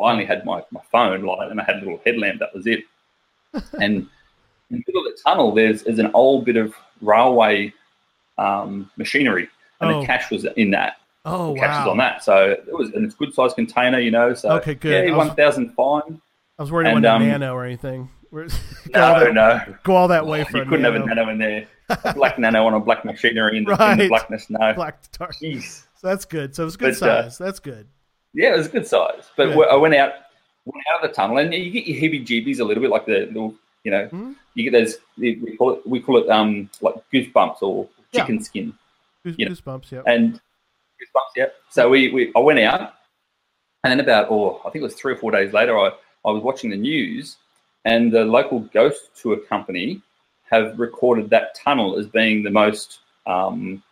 [0.00, 2.40] I only had my, my phone light, and I had a little headlamp.
[2.40, 2.84] That was it.
[3.80, 4.08] and
[4.70, 7.72] in the middle of the tunnel, there's, there's an old bit of railway
[8.38, 9.48] um, machinery,
[9.80, 10.00] and Oh.
[10.00, 10.96] the cache was in that.
[11.24, 12.24] oh the cache was on that.
[12.24, 14.34] So it was, and it's a good sized container, you know.
[14.34, 15.08] So Okay, good.
[15.08, 16.20] Yeah, one thousand fine.
[16.58, 18.10] I was worried it and, um, a nano or anything.
[18.30, 18.46] Where-
[18.92, 19.74] go, all No, that, no.
[19.84, 20.94] go all that way for you couldn't nano.
[20.98, 21.68] have a nano in there.
[21.88, 24.48] A black nano on a black machinery in the, in the blackness.
[24.50, 24.72] No.
[24.74, 25.28] black tar.
[25.32, 25.82] Jeez.
[25.96, 26.54] So that's good.
[26.54, 27.38] So it was good But, uh, size.
[27.38, 27.86] that's good.
[28.32, 29.30] Yeah, it was a good size.
[29.36, 29.68] But Good.
[29.68, 30.12] I went out
[30.64, 33.26] went out of the tunnel, and you get your heebie-jeebies a little bit, like the
[33.26, 34.34] little, you know, Mhm.
[34.54, 34.96] you get those.
[35.18, 38.20] We call it we call it um like goosebumps or Yeah.
[38.22, 38.72] chicken skin
[39.24, 39.48] Goose, yeah.
[39.48, 39.90] Goosebumps.
[39.92, 40.02] Yeah.
[40.06, 41.32] and goosebumps.
[41.36, 41.46] Yeah.
[41.70, 42.94] So we, we I went out,
[43.84, 45.88] and then about oh I think it was three or four days later, I
[46.24, 47.36] I was watching the news,
[47.84, 50.00] and the local ghost tour company
[50.54, 53.82] have recorded that tunnel as being the most um,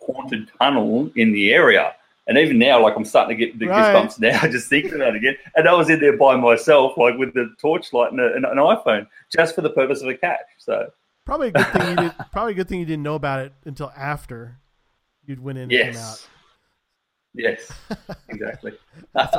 [0.00, 1.94] haunted tunnel in the area.
[2.28, 3.94] And even now, like I'm starting to get the Right.
[3.94, 5.36] goosebumps now, just thinking about it again.
[5.54, 8.56] And I was in there by myself, like with the torchlight and, a, and an
[8.58, 10.40] iPhone, just for the purpose of a catch.
[10.58, 10.90] So
[11.24, 12.12] Probably a good thing you did.
[12.32, 14.58] Probably a good thing you didn't know about it until after
[15.24, 15.94] you'd went in and came out.
[15.94, 16.28] yes,
[17.34, 17.72] yes,
[18.28, 18.72] exactly.
[19.14, 19.34] That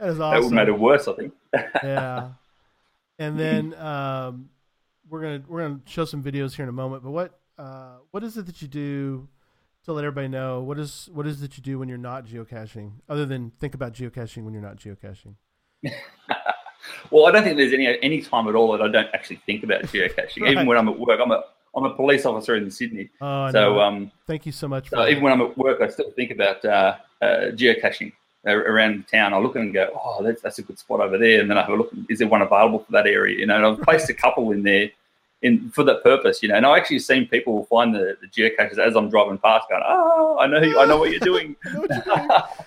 [0.00, 0.42] is That would awesome.
[0.42, 1.32] have made it worse, I think.
[1.54, 2.28] yeah.
[3.18, 4.50] And then um,
[5.08, 7.02] we're gonna we're gonna show some videos here in a moment.
[7.02, 9.28] But what uh, what is it that you do
[9.84, 12.26] to let everybody know what is what is it that you do when you're not
[12.26, 15.34] geocaching, other than think about geocaching when you're not geocaching?
[17.10, 19.64] Well, I don't think there's any any time at all that I don't actually think
[19.64, 20.42] about geocaching.
[20.42, 20.52] Right.
[20.52, 21.42] Even when I'm at work, I'm a
[21.74, 23.80] I'm a police officer in Sydney, Oh, so know.
[23.80, 26.30] um, thank you so much for so even when I'm at work, I still think
[26.30, 28.12] about uh, uh, geocaching
[28.46, 29.34] around town.
[29.34, 31.58] I look at and go, oh, that's that's a good spot over there, and then
[31.58, 31.90] I have a look.
[32.08, 33.38] Is there one available for that area?
[33.38, 34.90] You know, and I've placed a couple in there.
[35.42, 38.78] In, for that purpose, you know, and I've actually seen people find the, the geocaches
[38.78, 41.72] as I'm driving past, going, "Oh, I know, you, I know what you're doing." I
[41.74, 42.28] know what you're doing.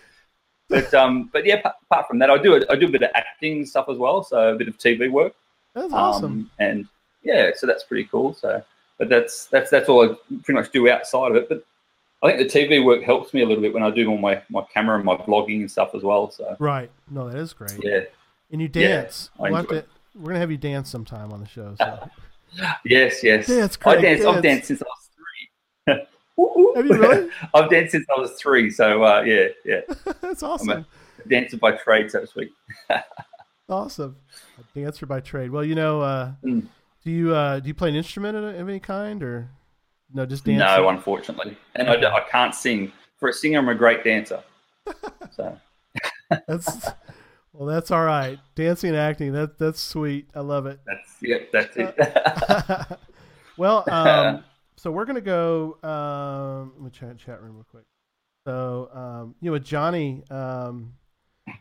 [0.70, 3.10] but um, but yeah, pa- apart from that, I do I do a bit of
[3.15, 5.34] acting stuff as well, so a bit of TV work.
[5.74, 6.26] That's awesome.
[6.26, 6.88] Um, and
[7.24, 8.34] yeah, so that's pretty cool.
[8.36, 8.63] So,
[9.00, 11.50] but that's that's that's all I pretty much do outside of it.
[11.50, 11.65] But
[12.21, 14.41] I think the TV work helps me a little bit when I do all my
[14.49, 16.29] my camera and my blogging and stuff as well.
[16.32, 16.89] So right.
[17.10, 17.79] No, that is great.
[17.82, 18.01] yeah,
[18.51, 19.29] And you dance.
[19.39, 21.75] I We'll to, we're gonna have you dance sometime on the show.
[21.77, 22.10] So.
[22.86, 23.47] yes, yes.
[23.47, 24.25] Dance, I Craig, dance.
[24.25, 26.05] I've danced since I was three.
[26.75, 27.29] Have you really?
[27.53, 28.69] I've danced since I was three.
[28.71, 29.82] So uh, yeah, yeah.
[30.21, 30.69] That's I'm awesome.
[31.23, 32.49] a dancer by trade, so to speak.
[33.69, 34.15] Awesome.
[34.58, 35.51] A dancer by trade.
[35.51, 36.65] Well, you know, uh, Mm.
[37.03, 39.49] do you uh, do you play an instrument of any kind, or
[40.13, 40.60] no, just dance?
[40.60, 42.91] No, unfortunately, and I, I can't sing.
[43.17, 44.43] For a singer, I'm a great dancer.
[45.36, 45.58] So
[46.48, 46.89] That's
[47.54, 48.39] well, that's all right.
[48.56, 50.30] Dancing and acting, that that's sweet.
[50.34, 50.80] I love it.
[50.86, 52.98] that's yeah, that's it.
[53.58, 54.43] well, um,
[54.76, 55.78] so we're gonna go.
[55.84, 57.86] Um, let me chat chat room real quick.
[58.45, 60.93] So, um, you know, with Johnny, um,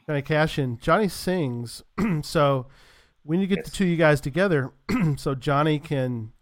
[0.06, 1.82] Johnny Cashin, Johnny sings.
[2.22, 2.66] so
[3.24, 4.72] when you get the two of you guys together,
[5.16, 6.32] so Johnny can,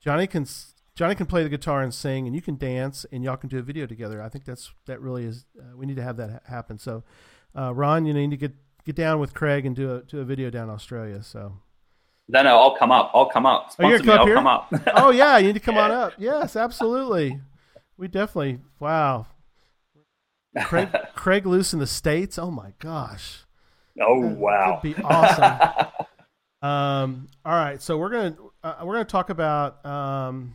[0.00, 0.46] Johnny can,
[0.96, 3.58] Johnny can play the guitar and sing, and you can dance, and y'all can do
[3.58, 4.22] a video together.
[4.22, 5.44] I think that's that really is.
[5.58, 6.78] Uh, we need to have that ha- happen.
[6.78, 7.02] So,
[7.58, 8.52] uh, Ron, you need to get
[8.84, 11.22] get down with Craig and do a do a video down in Australia.
[11.22, 11.54] So.
[12.28, 13.10] no, no, I'll come up.
[13.12, 13.72] I'll come up.
[13.80, 14.06] Oh, you're Sponsor me.
[14.06, 14.94] gonna I'll come come up.
[15.06, 16.12] oh yeah, you need to come on up.
[16.16, 17.40] Yes, absolutely.
[17.96, 18.60] We definitely.
[18.78, 19.26] Wow.
[20.66, 22.38] Craig Craig Loose in the states.
[22.38, 23.44] Oh my gosh.
[24.00, 24.80] oh That- wow.
[24.82, 25.88] That'd be awesome.
[26.62, 27.26] um.
[27.44, 27.82] All right.
[27.82, 30.54] So we're gonna uh, we're gonna talk about um.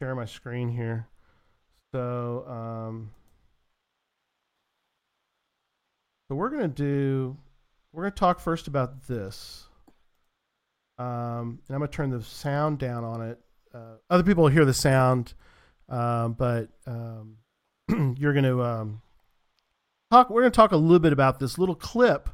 [0.00, 1.08] Share my screen here.
[1.92, 3.10] So um.
[6.28, 7.36] So we're gonna do.
[7.92, 9.66] We're gonna talk first about this.
[10.98, 13.40] Um, and I'm gonna turn the sound down on it.
[13.74, 15.34] Uh, other people will hear the sound,
[15.88, 17.38] um, but um,
[18.18, 19.02] you're gonna um,
[20.12, 20.30] talk.
[20.30, 22.28] We're gonna talk a little bit about this little clip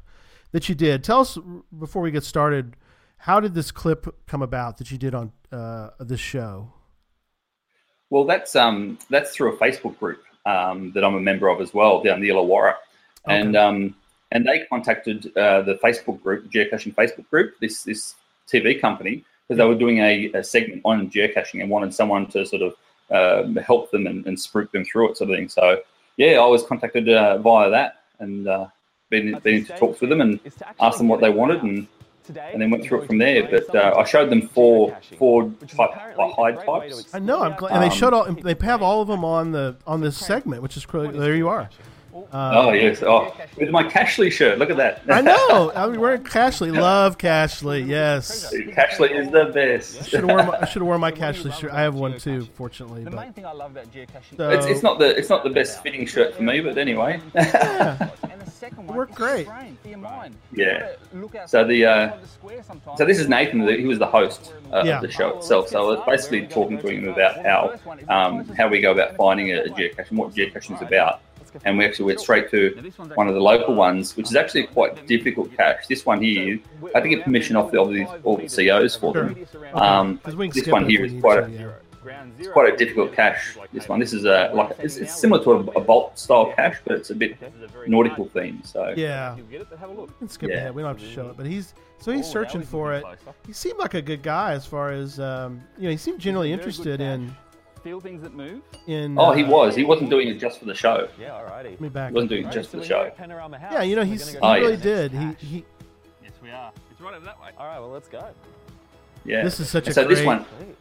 [0.53, 1.03] that you did.
[1.03, 1.39] Tell us
[1.79, 2.77] before we get started.
[3.17, 6.74] How did this clip come about that you did on uh, this show?
[8.15, 11.75] Well, that's um that's through a Facebook group um, that I'm a member of as
[11.75, 12.77] well down the Illawarra,
[13.27, 13.97] and um
[14.31, 18.15] and they contacted uh, the Facebook group, geocaching Facebook group, this this
[18.47, 22.47] TV company because they were doing a, a segment on geocaching and wanted someone to
[22.47, 22.77] sort of
[23.11, 25.49] um, help them and, and spruik them through it, sort of thing.
[25.49, 25.81] So
[26.17, 28.69] yeah, I was contacted uh, via that and uh,
[29.11, 30.39] been been to talk to them and
[30.79, 31.89] ask them what they wanted and
[32.29, 33.49] and then went through it from there.
[33.49, 37.15] But uh, I showed them four four type, like hide types.
[37.15, 37.43] I know.
[37.43, 38.25] I'm glad, and they Um, showed all.
[38.33, 41.11] They have all of them on the on this segment, which is cool.
[41.11, 41.69] There you are.
[42.33, 44.59] Oh yes, oh with my Cachly shirt.
[44.59, 45.03] Look at that.
[45.09, 45.73] I know.
[45.75, 46.73] I mean, we're Cachly.
[46.75, 47.87] Love Cachly.
[47.87, 48.53] Yes.
[48.53, 50.09] Cachly is the best.
[50.09, 51.71] Should have worn my, should have worn my Cachly shirt.
[51.73, 53.05] I have one too, fortunately.
[53.05, 55.51] The main thing I love about geocaching So- It's, it's not the it's not the
[55.51, 57.21] best fitting shirt for me, but anyway.
[57.35, 58.34] yeah, and the
[58.65, 59.47] second one worked great.
[59.47, 60.35] strain for your mind.
[60.53, 60.65] Yeah.
[60.65, 62.99] You gotta look outside So the, uh, outside the square sometimes.
[62.99, 63.67] So this is Nathan.
[63.69, 64.97] He was the host uh, Yeah.
[64.97, 65.69] of the show itself.
[65.69, 67.61] So I was basically talking to him about how
[68.09, 71.21] um, how we go about finding a, a geocache and what geocaching is about.
[71.65, 72.71] And we actually went straight to
[73.15, 75.87] one of the local ones, which is actually a quite difficult cache.
[75.87, 78.97] This one here, I had to get permission off the all the, all the COs
[78.97, 79.37] for them.
[79.73, 81.69] Um, 'Cause we this one it if here we is need quite a yeah.
[82.39, 83.57] It's quite a difficult cache.
[83.73, 86.79] This one, this is a like it's, it's similar to a, a vault style cache,
[86.85, 87.37] but it's a bit
[87.87, 88.67] nautical themed.
[88.67, 90.09] So Yeah, You'll get it, have a look.
[90.09, 90.57] we can skip Yeah.
[90.57, 90.75] ahead.
[90.75, 93.05] We don't have to show it, but he's so he's searching for it.
[93.47, 95.91] He seemed like a good guy as far as um, you know.
[95.91, 97.35] He seemed generally interested in
[97.83, 98.63] Feel things that move.
[98.87, 99.19] in.
[99.19, 99.77] oh, he uh, was.
[99.77, 101.07] He wasn't doing it just for the show.
[101.21, 101.65] Yeah, alrighty.
[101.73, 102.09] Let me back.
[102.11, 103.11] He wasn't doing it just for the show.
[103.19, 104.83] Yeah, you know he's he Oh, really yeah.
[104.83, 105.13] did.
[105.13, 105.65] He he.
[106.23, 106.73] Yes, we are.
[106.91, 107.51] It's right over that way.
[107.59, 108.27] All right, well, let's go.
[109.27, 109.43] Yeah.
[109.45, 110.17] This is such a so great.
[110.17, 110.77] this one, Go ahead.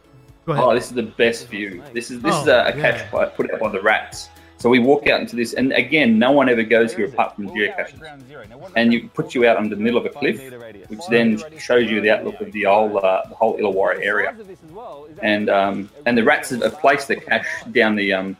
[0.48, 1.82] Oh, this is the best view.
[1.92, 3.10] This is this is Oh, a, a cache yeah.
[3.10, 4.28] by- put out by the rats.
[4.58, 7.50] So we walk out into this, and again, no one ever goes here apart from
[7.50, 8.00] geocachers.
[8.76, 10.40] And you put you out under the middle of a cliff,
[10.88, 14.34] which then shows you the outlook of the whole uh, the whole Illawarra area.
[15.20, 18.36] And um, and the rats have placed the cache down the um,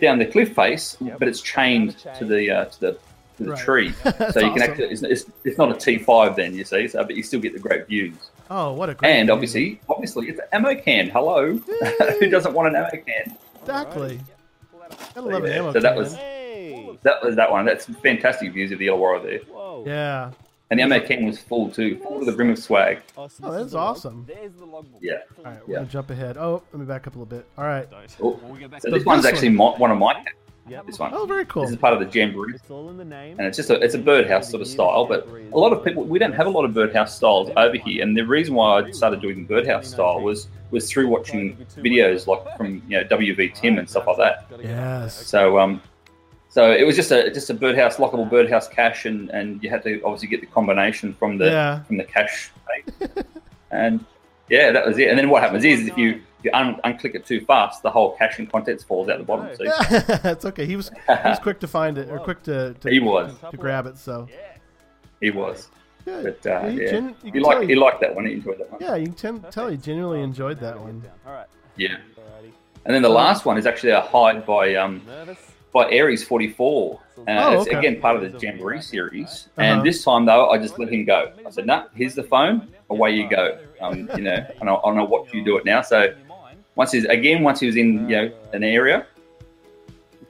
[0.00, 2.98] down the cliff face, but it's chained to the uh, to the
[3.36, 3.92] to the tree.
[4.02, 4.62] so you can awesome.
[4.62, 7.52] actually it's, it's, it's not a T5 then you see, so but you still get
[7.52, 8.16] the great views.
[8.50, 9.10] Oh, what a great.
[9.10, 9.34] And view.
[9.34, 11.08] obviously, obviously, it's an ammo can.
[11.10, 11.52] Hello,
[12.20, 13.36] who doesn't want an ammo can?
[13.60, 14.20] exactly.
[15.14, 16.88] Gotta love an yeah, ammo so that was- Hey!
[17.02, 17.64] That was that one.
[17.66, 19.84] That's fantastic views of the Illawarra there, Whoa.
[19.86, 20.32] Yeah.
[20.70, 23.00] and the ammo can was full too, full to the brim of swag.
[23.16, 24.24] Oh, oh that's awesome.
[24.26, 25.00] There's the logbook.
[25.02, 25.18] Yeah.
[25.38, 25.78] All right, we're Yeah.
[25.80, 26.36] gonna jump ahead.
[26.38, 27.46] Oh, let me back up a little bit.
[27.56, 27.88] All right.
[28.20, 30.32] Oh, When we go back So this this one's actually my, one of my caches.
[30.70, 30.86] Yep.
[30.86, 31.12] This one.
[31.14, 31.62] Oh, very cool.
[31.62, 33.36] This is part of the jamboree, It's all in the name.
[33.38, 35.06] and it's just a it's a birdhouse sort of style.
[35.06, 38.02] But a lot of people we don't have a lot of birdhouse styles over here,
[38.02, 42.26] and the reason why I started doing the birdhouse style was was through watching videos
[42.26, 44.46] like from you know WV Tim and stuff like that.
[44.62, 45.26] Yes.
[45.26, 45.80] So um,
[46.50, 49.82] so it was just a just a birdhouse lockable birdhouse cache, and, and you had
[49.84, 51.82] to obviously get the combination from the Yeah.
[51.84, 52.50] from the cache,
[53.70, 54.04] and
[54.48, 55.08] yeah, that was it.
[55.08, 57.90] And then what happens is if you if you un- unclick it too fast, the
[57.90, 59.48] whole cache and contents falls out the bottom.
[59.56, 59.64] So
[60.30, 60.66] it's okay.
[60.66, 63.56] He was he was quick to find it or quick to to, he was to
[63.56, 63.96] grab it.
[63.98, 64.28] So
[65.20, 65.68] he was,
[66.04, 66.36] good.
[66.42, 68.26] but uh, he yeah, gen- you he can liked tell he liked that one.
[68.26, 68.80] He enjoyed that one.
[68.80, 71.02] yeah, you can ten- tell he genuinely enjoyed that one.
[71.26, 71.46] All right.
[71.76, 71.96] Yeah.
[72.84, 75.02] And then the last one is actually a hide by um
[75.72, 77.00] by Aries forty four.
[77.18, 77.76] Uh, Oh, it's okay.
[77.76, 79.48] again part of the Jamboree series.
[79.58, 79.62] Uh-huh.
[79.62, 81.32] And this time though, I just let him go.
[81.44, 82.68] I said, "Nah, here's the phone.
[82.90, 85.82] Away you go." Um, you know, and I'll, I'll know what you do it now.
[85.82, 86.14] So
[86.78, 88.56] once he's again, once he was in you know ah.
[88.56, 89.04] an area,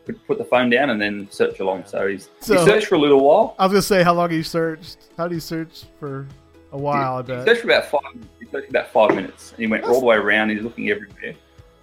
[0.07, 1.85] put, put the phone down and then search along.
[1.87, 3.55] So he's So- he searched for a little while.
[3.59, 5.11] I was gonna say how long you searched.
[5.17, 6.27] How do you search for
[6.73, 7.17] a while?
[7.17, 8.01] I He searched for about five.
[8.41, 10.49] He searched for about five minutes, and he went all the way around.
[10.49, 11.35] He's looking everywhere,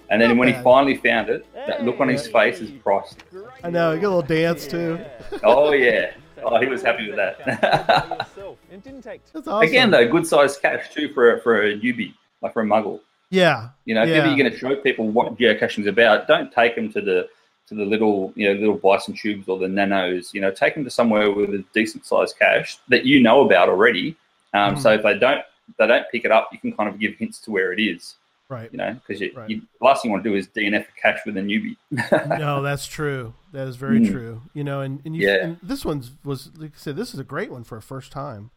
[0.10, 0.58] and then Not when bad.
[0.58, 3.24] he finally found it, that look on his face is priceless.
[3.64, 3.94] I know.
[3.94, 5.00] he got a little dance too.
[5.44, 6.12] Oh yeah,
[6.44, 8.28] oh he was happy with that.
[8.72, 9.70] It didn't take That's awesome.
[9.70, 13.00] Again, though, good sized cache too for a, for a newbie, like for a muggle.
[13.30, 13.70] Yeah.
[13.86, 14.16] You know, if Yeah.
[14.16, 17.28] ever you're going to show people what geocaching is about, don't take them to the
[17.68, 20.34] to the little you know little bison tubes or the nanos.
[20.34, 23.70] You know, take them to somewhere with a decent sized cache that you know about
[23.70, 24.16] already.
[24.54, 24.80] Um, Mhm.
[24.82, 25.42] So if they don't
[25.80, 28.16] they don't pick it up, you can kind of give hints to where it is.
[28.48, 28.70] Right.
[28.72, 29.50] You know, because you, Right.
[29.50, 31.76] you, the last thing you want to do is DNF a cache with a newbie.
[32.40, 33.34] no, that's true.
[33.52, 34.12] That is very Mm.
[34.12, 34.42] true.
[34.54, 35.38] You know, and, and, you, Yeah.
[35.44, 38.12] and this one's was like I said, this is a great one for a first
[38.12, 38.52] time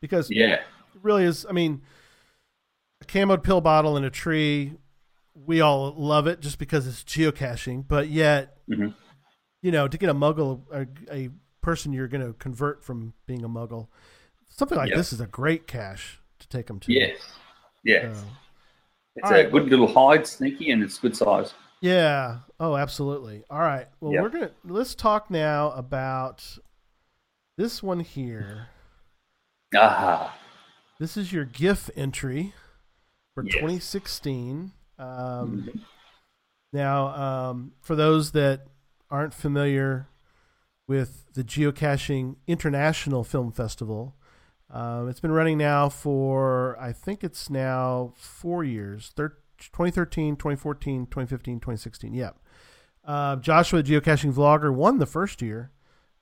[0.00, 0.62] because yeah, it
[1.04, 1.46] really is.
[1.48, 1.82] I mean,
[3.00, 4.74] a camoed pill bottle in a tree,
[5.34, 7.86] we all love it just because it's geocaching.
[7.86, 8.94] But yet, Mhm.
[9.62, 11.30] you know, to get a muggle, a, a
[11.60, 13.88] person you're going to convert from being a muggle,
[14.48, 14.96] something like Yep.
[14.96, 16.92] this is a great cache to take them to.
[16.92, 17.18] yes,
[17.84, 18.18] yes.
[18.18, 18.26] So,
[19.16, 19.50] It's a right.
[19.50, 21.52] good little hide, sneaky, and it's good size.
[21.80, 22.40] Yeah.
[22.60, 23.44] Oh, absolutely.
[23.50, 23.88] All right.
[24.00, 24.22] Well, Yep.
[24.22, 26.58] we're gonna let's talk now about
[27.56, 28.68] this one here.
[29.76, 30.36] Ah,
[30.98, 32.54] This is your GIF entry
[33.38, 33.54] for Yes.
[33.54, 34.72] 2016.
[34.98, 35.84] Um,
[36.72, 38.66] now, um, for those that
[39.10, 40.08] aren't familiar
[40.88, 44.16] with the Geocaching International Film Festival,
[44.70, 51.06] um, it's been running now for, I think it's now four years thir- 2013, 2014,
[51.06, 52.14] 2015, 2016.
[52.14, 52.36] Yep.
[53.04, 55.70] Uh, Joshua, the geocaching vlogger, won the first year.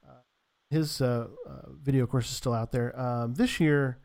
[0.07, 0.21] Uh,
[0.69, 2.99] his uh, uh, video, course, is still out there.
[2.99, 3.99] Um, this year,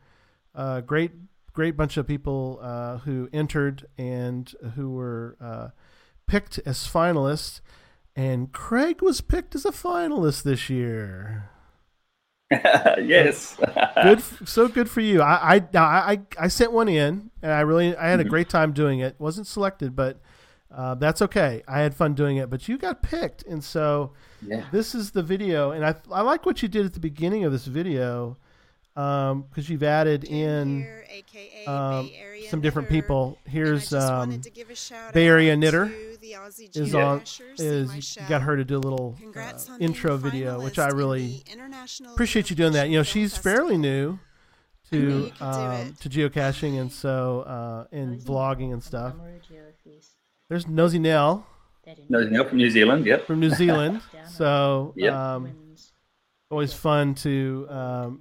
[0.54, 1.12] uh, great,
[1.52, 5.68] great bunch of people uh, who entered and who were uh,
[6.26, 7.60] picked as finalists.
[8.14, 11.48] And Craig was picked as a finalist this year.
[12.50, 13.58] yes.
[14.02, 15.22] Good, so good for you.
[15.22, 18.26] I, I, now, I, I sent one in, and I really, I had Mm-hmm.
[18.26, 19.14] a great time doing it.
[19.18, 20.20] wasn't selected, but
[20.70, 21.62] uh, that's okay.
[21.66, 22.50] I had fun doing it.
[22.50, 24.12] But you got picked, and so
[24.42, 24.64] yeah.
[24.70, 27.52] this is the video, and I, I like what you did at the beginning of
[27.52, 28.36] this video,
[28.94, 33.02] because you've added in Here, aka um, Bay Area some different Knitter.
[33.02, 33.38] people.
[33.46, 35.90] Here's just um, wanted to give a shout Bay Area Knitter
[36.22, 37.22] the Aussie is on
[37.58, 40.78] is you got her to do a little uh, Congrats on being intro video, which
[40.78, 42.88] I really the appreciate you doing that.
[42.88, 44.18] You know, she's Film fairly new
[44.90, 49.14] to you could do um, to geocaching and so uh, and vlogging and stuff.
[50.48, 51.46] There's Nosy Nell
[52.08, 53.04] No, Neil from New Zealand.
[53.04, 53.26] Yep.
[53.26, 55.12] from New Zealand, so Yep.
[56.56, 56.70] Wins.
[56.72, 58.20] always fun to um,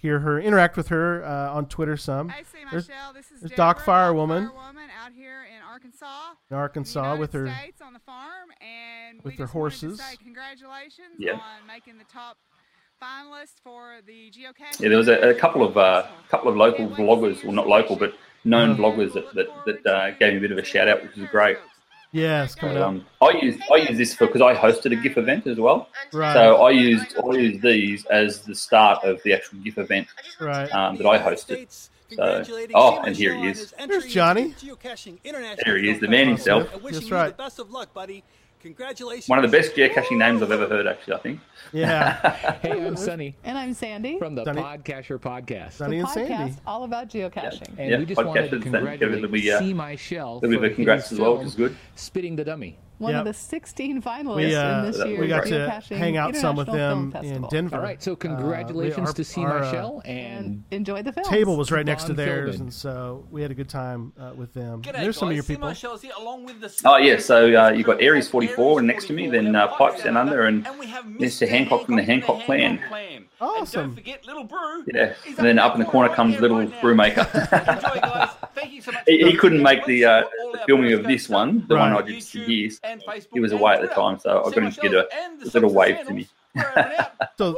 [0.00, 3.12] hear her interact with her uh, on Twitter some Hey, see There's- Michelle.
[3.12, 4.50] This is there's Deborah, Doc Doc Firewoman.
[4.50, 6.06] Firewoman out here in Arkansas,
[6.50, 7.46] in in Arkansas the with her.
[7.52, 9.98] States on the farm, and with her just to horses.
[10.00, 11.32] say congratulations Yeah.
[11.32, 12.36] on making the top
[13.02, 14.80] finalist for the geocaching.
[14.80, 17.96] Yeah, there was a, a couple of uh, couple of local bloggers, well not local,
[17.96, 18.82] but known Uh-huh.
[18.82, 21.28] vloggers that that, that uh, gave me a bit of a shout out, which was
[21.30, 21.58] great.
[22.14, 22.88] Yes, coming So, up.
[22.88, 25.88] um, I use I use this for because I hosted a GIF event as well.
[26.12, 30.06] Right, So I used I used these as the start of the actual GIF event
[30.38, 30.72] right.
[30.72, 31.88] um, that I hosted.
[32.14, 33.74] So, oh, and here he is.
[33.88, 34.54] There's Johnny.
[35.64, 36.68] There he is, the man himself.
[36.84, 37.36] That's right.
[38.64, 39.14] Best of luck, buddy.
[39.14, 39.28] Congratulations.
[39.28, 41.14] One of the best geocaching names I've ever heard, actually.
[41.14, 41.40] I think.
[41.72, 44.18] Yeah, Hey, I'm Sonny And I'm Sandy.
[44.18, 45.72] from the Sonny- PodCacher podcast.
[45.72, 46.54] Sonny the and Sandy.
[46.66, 47.68] all about geocaching.
[47.78, 50.40] And Yeah, we just wanted to congratulate give it a wee, uh, See My Shell
[50.42, 51.76] A little bit for of congrats as well, film, which is good.
[51.94, 52.78] Spitting the Dummy.
[52.98, 53.20] One Yep.
[53.20, 56.34] of the 16 finalists We, uh, in this we year's we got to hang out
[56.36, 57.76] some with International them Film in Denver.
[57.76, 60.04] All right, so Uh, congratulations we- our- to See our, My uh, And
[60.46, 61.26] and enjoy the film.
[61.28, 62.60] table was right next to theirs, Philbin.
[62.60, 64.80] and so we had a good time uh, with them.
[64.82, 65.68] G'day, There's some of your people.
[65.70, 69.28] Here along with the Oh yeah, so uh, you've got Aries 44 next to me,
[69.28, 71.48] then uh, Pipes Down Under, and we have Mr.
[71.48, 72.80] Hancock from the Hancock Clan.
[72.92, 73.86] And Awesome.
[73.88, 74.84] don't forget Little Brew.
[74.94, 76.80] Yeah, and then up up in the corner comes Little right now.
[76.80, 77.24] Brewmaker.
[77.76, 78.28] Enjoy, guys.
[78.54, 79.02] Thank you so much.
[79.06, 82.22] he, he couldn't make the, uh, the filming of this one, the one I did
[82.22, 82.80] for YouTube years.
[83.32, 85.12] He was away at the time, so I See got him to get a Marshall's
[85.24, 86.28] and the little wave to me.
[86.54, 87.12] We're over and out.
[87.38, 87.56] So,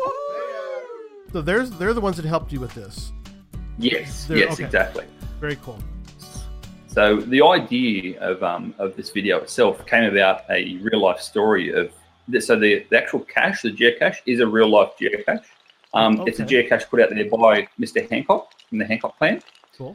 [1.32, 3.12] so there's they're the ones that helped you with this.
[3.78, 4.64] Yes, They're- yes, okay.
[4.64, 5.04] exactly.
[5.40, 5.78] Very cool.
[6.86, 11.70] So the idea of um, of this video itself came about a real life story
[11.74, 11.92] of
[12.26, 12.46] this.
[12.46, 15.42] So the, the actual cache, the geocache, is a real life geocache.
[15.92, 16.66] Um, It's a Okay.
[16.68, 18.08] geocache put out there by Mr.
[18.10, 19.42] Hancock from the Hancock Clan.
[19.76, 19.94] Cool.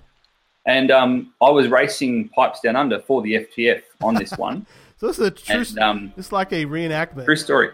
[0.66, 4.66] And um, I was racing pipes down under for the FTF on this one.
[4.98, 5.56] So this is a true.
[5.58, 7.26] and um, it's like a reenactment.
[7.26, 7.72] true story.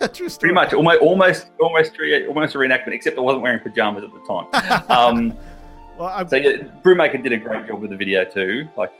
[0.00, 0.52] A true story.
[0.52, 1.90] Pretty much, almost, almost, almost,
[2.28, 2.92] almost a reenactment.
[2.92, 4.84] Except I wasn't wearing pajamas at the time.
[4.88, 5.36] Um,
[5.98, 8.68] Well, I, so yeah, Brewmaker did a great job with the video too.
[8.76, 8.92] Like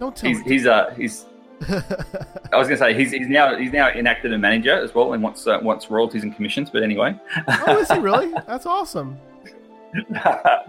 [0.00, 0.50] don't tell he's me.
[0.50, 1.26] he's uh he's
[1.68, 4.94] I was going to say he's, he's now he's now an actor and manager as
[4.94, 6.70] well, and wants uh, wants royalties and commissions.
[6.70, 7.18] But anyway,
[7.66, 8.32] oh, is he really?
[8.46, 9.18] That's awesome.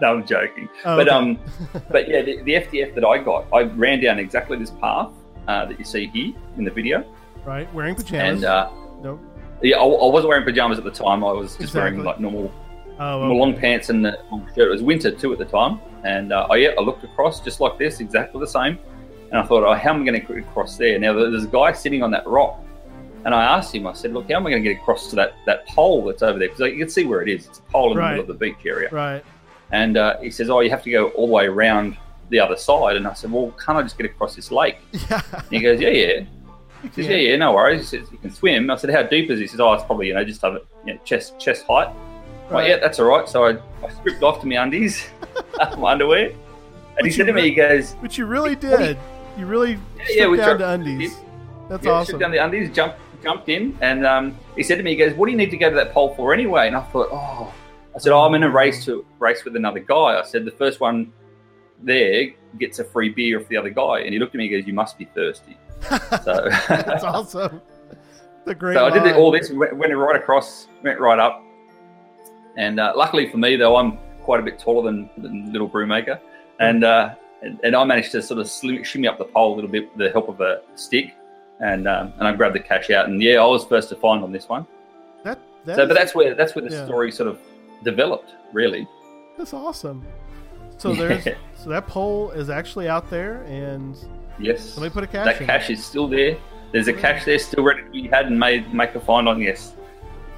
[0.00, 0.68] no, I'm joking.
[0.84, 1.10] Oh, but okay.
[1.10, 1.38] um,
[1.90, 5.10] but yeah, the, the FTF that I got, I ran down exactly this path
[5.46, 7.04] uh, that you see here in the video,
[7.44, 8.42] Right, wearing pajamas.
[8.42, 8.70] and uh,
[9.02, 9.20] Nope.
[9.62, 11.24] yeah, I, I wasn't wearing pajamas at the time.
[11.24, 11.80] I was just Exactly.
[11.92, 12.52] wearing like normal
[13.00, 14.66] Oh, normal long pants and the long shirt.
[14.68, 17.60] It was winter too at the time, and uh, I yeah, I looked across just
[17.60, 18.76] like this, exactly the same,
[19.30, 20.98] and I thought, oh, how am I going to cross there?
[20.98, 22.60] Now there's a guy sitting on that rock,
[23.24, 25.16] and I asked him, I said, look, how am I going to get across to
[25.16, 26.48] that that pole that's over there?
[26.48, 27.46] Because you can see where it is.
[27.46, 28.10] It's a pole in Right.
[28.12, 28.88] the middle of the beach area.
[28.90, 29.24] Right.
[29.72, 31.96] And uh, he says, "Oh, you have to go all the way around
[32.30, 34.78] the other side." And I said, "Well, can't I just get across this lake?"
[35.10, 35.20] Yeah.
[35.32, 36.20] And he goes, "Yeah, yeah."
[36.82, 39.30] He says, "Yeah, yeah, no worries." He says, "You can swim." I said, "How deep
[39.30, 41.66] is it?" He says, "Oh, it's probably you know just over you know, chest chest
[41.66, 41.94] height." Like,
[42.50, 42.68] Right.
[42.70, 43.28] yeah, that's all right.
[43.28, 45.06] So I, I stripped off to my undies,
[45.76, 46.36] my underwear, and
[46.96, 48.96] But he said to me, re- "He goes, But you really you- did.
[49.36, 51.14] You really yeah, stripped we down to undies.
[51.68, 52.18] That's yeah, awesome.
[52.18, 55.26] down the undies, jumped jumped in, and um, he said to me, "He goes, what
[55.26, 57.52] do you need to go to that pole for anyway?" And I thought, "Oh."
[57.98, 60.20] I said, oh, I'm in a race to race with another guy.
[60.20, 61.12] I said, the first one
[61.82, 64.02] there gets a free beer off the other guy.
[64.02, 65.56] And he looked at me and goes, you must be thirsty.
[66.22, 67.60] So, That's awesome.
[68.44, 68.76] The great.
[68.76, 71.42] so I did all this, went, went right across, went right up.
[72.56, 76.20] And uh, luckily for me, though, I'm quite a bit taller than, than Little Brewmaker.
[76.60, 79.56] And, uh, and, and I managed to sort of slim, shimmy up the pole a
[79.56, 81.16] little bit with the help of a stick.
[81.60, 83.08] And, um, and I grabbed the cache out.
[83.08, 84.66] And yeah, I was first to find on this one.
[85.24, 86.84] That, that so, is- but that's where that's where the yeah.
[86.84, 87.38] story sort of
[87.82, 88.86] developed, really.
[89.36, 90.04] That's awesome.
[90.78, 93.96] So there's so that pole is actually out there, and
[94.38, 94.62] Yes.
[94.64, 95.24] somebody put a cache.
[95.24, 96.36] that in cache is still there.
[96.70, 99.40] There's a cache there still ready to be had and made make a find on.
[99.42, 99.74] Yes.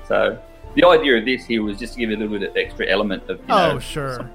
[0.06, 0.38] So
[0.74, 2.86] the idea of this here was just to give it a little bit of extra
[2.86, 4.30] element of you know, oh, sure.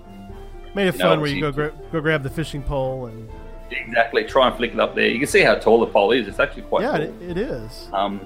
[0.75, 3.29] Made it you know, fun where you go gra- go grab the fishing pole and
[3.71, 5.07] exactly try and flick it up there.
[5.07, 6.27] You can see how tall the pole is.
[6.27, 7.01] It's actually quite yeah, tall.
[7.01, 7.89] it, it is.
[7.93, 8.21] Um,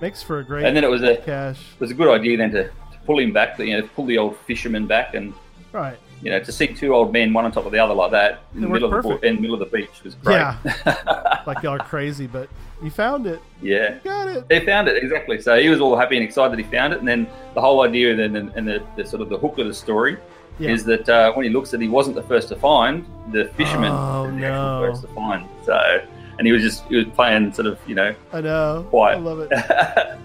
[0.00, 1.60] Makes for a great and then it was a cache.
[1.74, 4.18] it was a good idea then to, to pull him back, you know, pull the
[4.18, 5.32] old fisherman back, and
[5.72, 5.96] Right.
[6.20, 8.42] you know, to see two old men one on top of the other like that
[8.54, 10.34] in the middle of the, in the middle of the beach was great.
[10.36, 11.42] Yeah.
[11.46, 12.48] like y'all are crazy, but
[12.82, 13.40] you found it.
[13.62, 13.98] Yeah.
[14.04, 14.48] Got it.
[14.48, 15.40] They found it exactly.
[15.40, 17.82] So he was all happy and excited that he found it, and then the whole
[17.82, 20.16] idea, then and, and the, the sort of the hook of the story
[20.58, 20.70] Yeah.
[20.70, 23.46] is that uh, when he looks at, it, he wasn't the first to find the
[23.56, 23.90] fisherman.
[23.92, 24.86] Oh, the no.
[24.88, 25.48] First to find.
[25.64, 26.00] So,
[26.38, 28.86] and he was just he was playing sort of you know I know.
[28.90, 29.16] quiet.
[29.16, 29.50] I love it.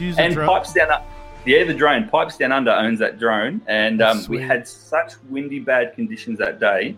[0.00, 1.06] And pipes down up.
[1.46, 2.08] Yeah, the drone.
[2.08, 6.58] Pipes Down Under owns that drone, and um, we had such windy, bad conditions that
[6.58, 6.96] day,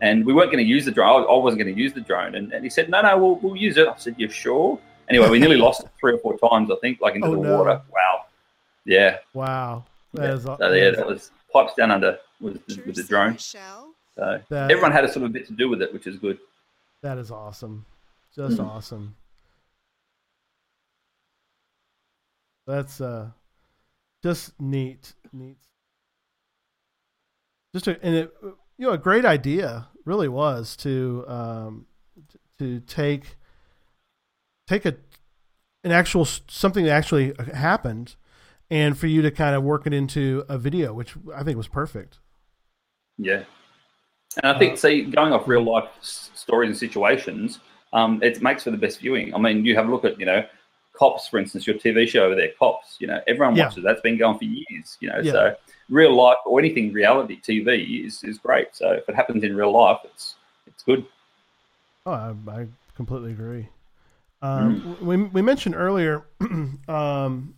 [0.00, 1.22] and we weren't going to use the drone.
[1.22, 3.34] I, I wasn't going to use the drone, and, and he said, "No, no, we'll,
[3.36, 4.78] we'll use it." I said, "You sure?"
[5.08, 7.42] Anyway, we nearly lost it three or four times, I think, like into Oh, the
[7.42, 7.58] no.
[7.58, 7.80] water.
[7.92, 8.24] Wow.
[8.86, 9.18] Yeah.
[9.34, 9.84] Wow.
[10.14, 10.32] That yeah.
[10.34, 13.32] is so yeah, that was Pipes Down Under with, the- with the drone.
[13.34, 13.94] Michelle.
[14.14, 16.38] So That- everyone had a sort of bit to do with it, which is good.
[17.02, 17.84] That is awesome.
[18.34, 18.64] Just Hmm.
[18.64, 19.16] awesome.
[22.66, 23.30] That's uh
[24.22, 25.14] just neat.
[25.32, 25.58] Neat.
[27.74, 31.86] Just a, and it you know a great idea really was to um
[32.58, 33.36] to take
[34.66, 34.96] take a
[35.84, 38.14] an actual something that actually happened
[38.72, 41.68] and for you to kind of work it into a video which I think was
[41.68, 42.18] perfect.
[43.18, 43.44] Yeah.
[44.42, 47.58] And I think, see, going off real life s- stories and situations,
[47.92, 49.34] um, it makes for the best viewing.
[49.34, 50.46] I mean, you have a look at, you know,
[50.94, 53.66] Cops, for instance, your TV show over there, Cops, you know, everyone Yeah.
[53.66, 53.84] watches.
[53.84, 55.20] That's been going for years, you know.
[55.22, 55.32] Yeah.
[55.32, 55.56] So
[55.90, 58.74] real life or anything reality TV is, is great.
[58.74, 61.04] So if it happens in real life, it's it's good.
[62.06, 62.66] Oh, I, I
[62.96, 63.68] completely agree.
[64.40, 66.24] Um, we, we mentioned earlier,
[66.88, 67.54] um,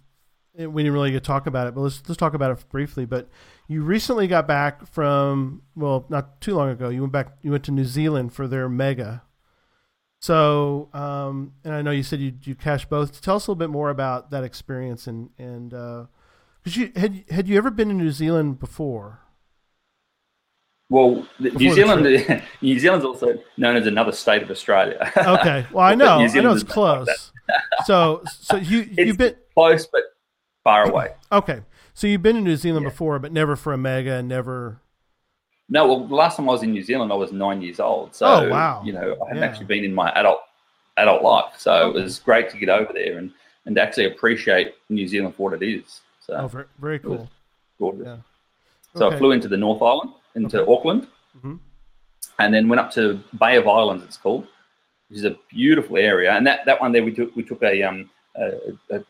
[0.56, 3.04] we didn't really get to talk about it, but let's let's talk about it briefly.
[3.04, 3.28] But
[3.66, 6.88] you recently got back from well, not too long ago.
[6.88, 7.36] You went back.
[7.42, 9.22] You went to New Zealand for their mega.
[10.20, 13.20] So, um, and I know you said you you cached both.
[13.20, 15.74] Tell us a little bit more about that experience and and
[16.64, 19.20] because you had had you ever been to New Zealand before?
[20.90, 25.12] Well, Before New Zealand, New Zealand's also known as another state of Australia.
[25.16, 27.32] Okay, well I know New I know it's like close.
[27.84, 30.02] so so you you've been close but
[30.64, 31.12] far away.
[31.30, 31.60] Okay,
[31.92, 34.80] so you've been to New Zealand before, but never for a mega, and never.
[35.68, 38.14] No, well, the last time I was in New Zealand, I was nine years old.
[38.14, 38.82] So, Oh, wow.
[38.84, 39.48] you know, I hadn't Yeah.
[39.48, 40.40] actually been in my adult
[40.96, 41.54] adult life.
[41.58, 43.32] So it was great to get over there and,
[43.66, 46.02] and to actually appreciate New Zealand for what it is.
[46.20, 47.28] So Oh, very, very cool.
[47.80, 48.06] gorgeous.
[48.06, 48.16] Yeah.
[48.94, 49.16] So Okay.
[49.16, 50.72] I flew into the North Island, into Okay.
[50.72, 51.08] Auckland,
[51.42, 51.58] Mhm.
[52.38, 54.04] and then went up to Bay of Islands.
[54.04, 54.46] It's called,
[55.08, 56.30] which is a beautiful area.
[56.32, 58.52] And that, that one there, we took we took a um a,
[58.90, 59.04] a,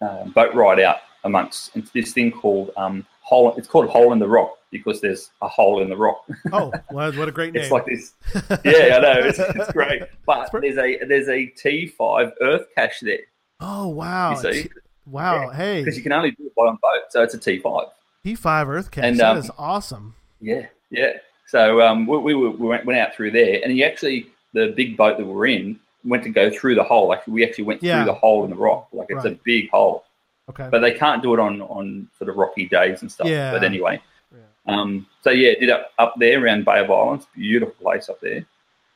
[0.00, 3.54] a boat ride out amongst into this thing called um, hole.
[3.56, 6.24] It's called hole in the rock because there's a hole in the rock.
[6.52, 7.62] Oh, well, what a great name!
[7.62, 8.12] it's like this.
[8.64, 9.20] Yeah, I know.
[9.28, 10.02] It's, it's great.
[10.26, 13.18] But there's a there's a T5 Earth cache there.
[13.60, 14.30] Oh wow!
[14.30, 14.48] You see?
[14.60, 14.68] It's-
[15.10, 15.48] Wow!
[15.48, 17.88] Hey, Because you can only do it by on boat, so it's a T5.
[18.26, 19.04] T5 Earth Cache.
[19.04, 20.14] And, that um, is awesome.
[20.40, 21.12] Yeah, yeah.
[21.46, 24.96] So um, we, we, we went, went out through there, and you actually the big
[24.98, 27.08] boat that we're in went to go through the hole.
[27.08, 27.96] Like we actually went Yeah.
[27.98, 28.88] through the hole in the rock.
[28.92, 30.04] Like it's a big hole.
[30.50, 30.68] Okay.
[30.70, 33.26] But they can't do it on on sort of rocky days and stuff.
[33.28, 33.52] Yeah.
[33.52, 34.00] But anyway,
[34.34, 34.74] Yeah.
[34.74, 38.44] um, so yeah, did up up there around Bay of Islands, beautiful place up there.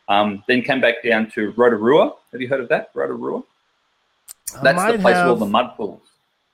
[0.08, 2.14] Um, then came back down to Rotorua.
[2.32, 2.90] Have you heard of that?
[2.94, 3.38] Rotorua.
[3.38, 6.02] I That's the might place with all the mud pools.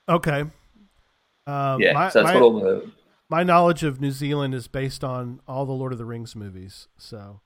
[0.08, 0.44] Okay.
[1.46, 2.90] Um, Yeah, my, so it's my, got all the
[3.30, 6.88] my knowledge of New Zealand is based on all the Lord of the Rings movies.
[6.96, 7.40] So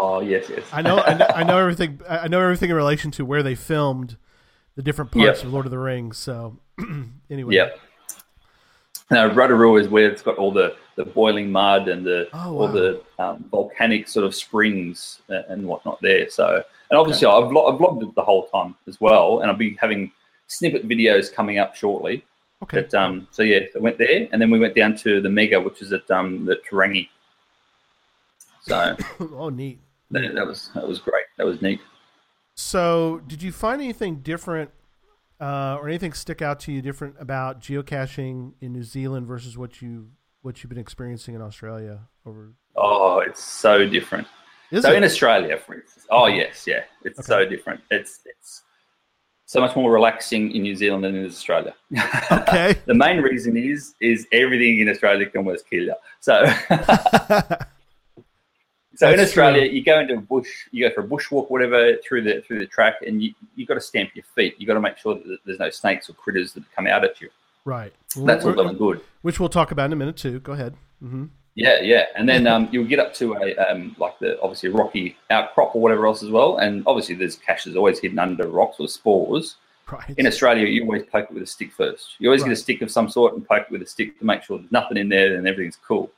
[0.00, 0.62] Oh yes, yes.
[0.72, 2.00] I know, I know, I know everything.
[2.08, 4.16] I know everything in relation to where they filmed
[4.76, 5.46] the different parts Yep.
[5.46, 6.16] of Lord of the Rings.
[6.18, 6.56] So
[7.30, 7.70] anyway, Yeah.
[9.10, 12.68] Now, Rotorua is where it's got all the, the boiling mud and the Oh, all
[12.68, 16.28] the um, volcanic sort of springs and, and whatnot there.
[16.28, 19.56] So, and obviously, I've, vlog, I've vlogged it the whole time as well, and I'll
[19.56, 20.12] be having
[20.46, 22.22] snippet videos coming up shortly.
[22.62, 22.82] Okay.
[22.82, 25.58] But, um, so yeah, I went there, and then we went down to the Mega,
[25.58, 27.08] which is at um, the Turangi.
[28.60, 29.80] So oh, neat.
[30.10, 31.24] That, that was that was great.
[31.36, 31.80] That was neat.
[32.54, 34.70] So, did you find anything different,
[35.40, 39.80] uh, or anything stick out to you different about geocaching in New Zealand versus what
[39.80, 40.08] you
[40.42, 42.00] what you've been experiencing in Australia?
[42.26, 44.26] Over Oh, it's so different.
[44.70, 44.96] Is so it?
[44.96, 47.80] in Australia, for instance, oh yes, yeah, it's so different.
[47.90, 48.62] It's it's
[49.46, 51.74] so much more relaxing in New Zealand than in Australia.
[52.30, 52.76] Okay.
[52.86, 55.94] the main reason is is everything in Australia can almost kill you.
[56.20, 56.44] So
[58.98, 59.76] so in Australia, true.
[59.76, 62.66] you go into a bush, you go for a bushwalk, whatever, through the through the
[62.66, 64.56] track, and you you got to stamp your feet.
[64.58, 67.20] You got to make sure that there's no snakes or critters that come out at
[67.20, 67.30] you.
[67.64, 67.92] right.
[68.16, 69.00] That's all well and good.
[69.22, 70.40] Which we'll talk about in a minute too.
[70.40, 70.74] Go ahead.
[71.00, 74.70] hmm Yeah, yeah, and then um, you'll get up to a um, like the obviously
[74.70, 78.48] a rocky outcrop or whatever else as well, and obviously there's caches always hidden under
[78.48, 79.58] rocks or spores.
[79.90, 80.12] Right.
[80.18, 82.16] In Australia, you always poke it with a stick first.
[82.18, 84.24] You always get a stick of some sort and poke it with a stick to
[84.24, 86.10] make sure there's nothing in there and everything's cool.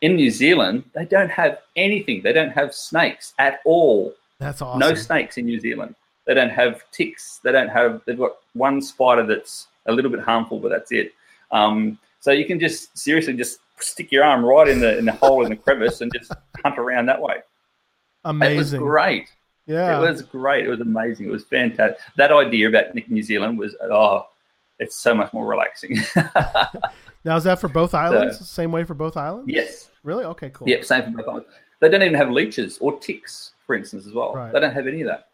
[0.00, 2.22] In New Zealand, they don't have anything.
[2.22, 4.14] They don't have snakes at all.
[4.38, 4.78] That's awesome.
[4.78, 5.94] No snakes in New Zealand.
[6.26, 7.40] They don't have ticks.
[7.42, 8.02] They don't have.
[8.06, 11.12] They've got one spider that's a little bit harmful, but that's it.
[11.50, 15.12] Um, so you can just seriously just stick your arm right in the in the
[15.12, 16.32] hole in the crevice and just
[16.62, 17.36] hunt around that way.
[18.24, 18.54] Amazing.
[18.54, 19.28] It was great.
[19.66, 19.98] Yeah.
[19.98, 20.66] It was great.
[20.66, 21.26] It was amazing.
[21.26, 21.98] It was fantastic.
[22.16, 24.26] That idea about Nick New Zealand was oh,
[24.78, 25.98] it's so much more relaxing.
[27.24, 28.48] Now is that for both islands?
[28.48, 29.50] Same way for both islands?
[29.52, 29.90] yes.
[30.04, 30.24] Really?
[30.24, 30.50] Okay.
[30.50, 30.68] Cool.
[30.68, 30.84] Yep.
[30.84, 31.48] Same for both islands.
[31.80, 34.34] They don't even have leeches or ticks, for instance, as well.
[34.34, 34.52] Right.
[34.52, 35.28] They don't have any of that.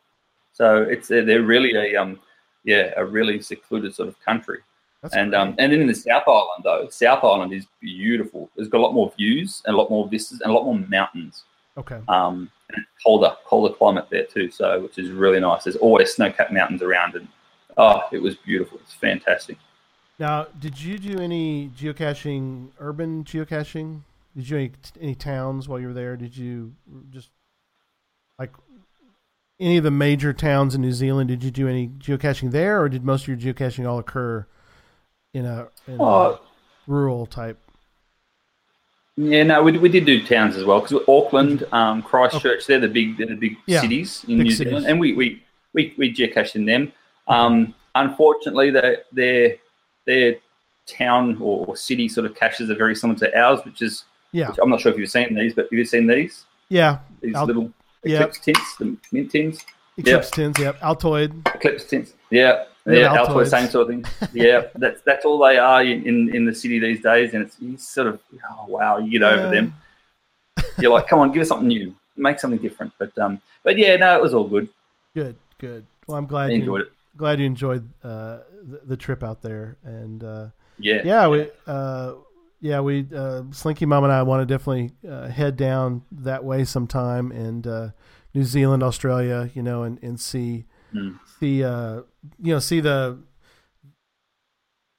[0.53, 2.21] So it's they're really a um
[2.65, 4.61] yeah a really secluded sort of country.
[5.03, 5.39] That's and great.
[5.39, 8.51] um and then in the South Island though, South Island is beautiful.
[8.57, 10.79] It's got a lot more views and a lot more vistas and a lot more
[10.89, 11.45] mountains.
[11.77, 11.99] Okay.
[12.09, 14.51] Um, and colder, colder climate there too.
[14.51, 15.65] So which is really nice.
[15.65, 17.29] There's always snow-capped mountains around, and
[17.77, 18.79] oh, it was beautiful.
[18.83, 19.59] It's fantastic.
[20.19, 24.03] Now, did you do any geocaching, urban geocaching?
[24.37, 26.17] Did you any, any towns while you were there?
[26.17, 26.75] Did you
[27.11, 27.31] just
[28.39, 28.53] like
[29.61, 31.29] any of the major towns in New Zealand?
[31.29, 34.47] Did you do any geocaching there, or did most of your geocaching all occur
[35.33, 36.39] in a, in a
[36.87, 37.59] rural type?
[39.17, 42.89] Yeah, no, we, we did do towns as well because Auckland, um, Christchurch, they're the
[42.89, 44.71] big they're the big Yeah, cities in big New cities.
[44.71, 45.43] Zealand, and we we
[45.73, 46.93] we, we geocached in them.
[47.29, 49.57] Um, unfortunately, their their
[50.07, 50.37] their
[50.87, 54.49] town or, or city sort of caches are very similar to ours, which is Yeah.
[54.51, 56.45] which I'm not sure if you've seen these, but have you seen these?
[56.69, 59.65] Yeah, These little eclipse tints, the mint tints.
[59.97, 60.59] Eclipse tins.
[60.59, 61.55] Yep, Altoid.
[61.55, 62.15] Eclipse tints.
[62.31, 63.27] Yeah, yeah, Altoids.
[63.29, 64.05] Altoid, same sort of thing.
[64.35, 67.57] Yeah, that's that's all they are in, in, in the city these days, and it's
[67.61, 69.51] you sort of oh wow, you get over Yeah.
[69.51, 69.75] them.
[70.79, 72.93] You're like, come on, give us something new, make something different.
[72.99, 74.69] But um, but yeah, no, it was all good.
[75.15, 75.87] Good, good.
[76.07, 76.93] Well, I'm glad I you enjoyed it.
[77.17, 80.47] Glad you enjoyed uh, the, the trip out there, and uh,
[80.79, 81.03] Yeah.
[81.05, 82.15] yeah, we, uh,
[82.61, 86.65] yeah, we, uh, Slinky Mom and I want to definitely uh, head down that way
[86.65, 87.89] sometime, and uh,
[88.35, 91.19] New Zealand, Australia, you know, and, and see, Mm.
[91.41, 92.03] see, uh,
[92.41, 93.19] you know, see the.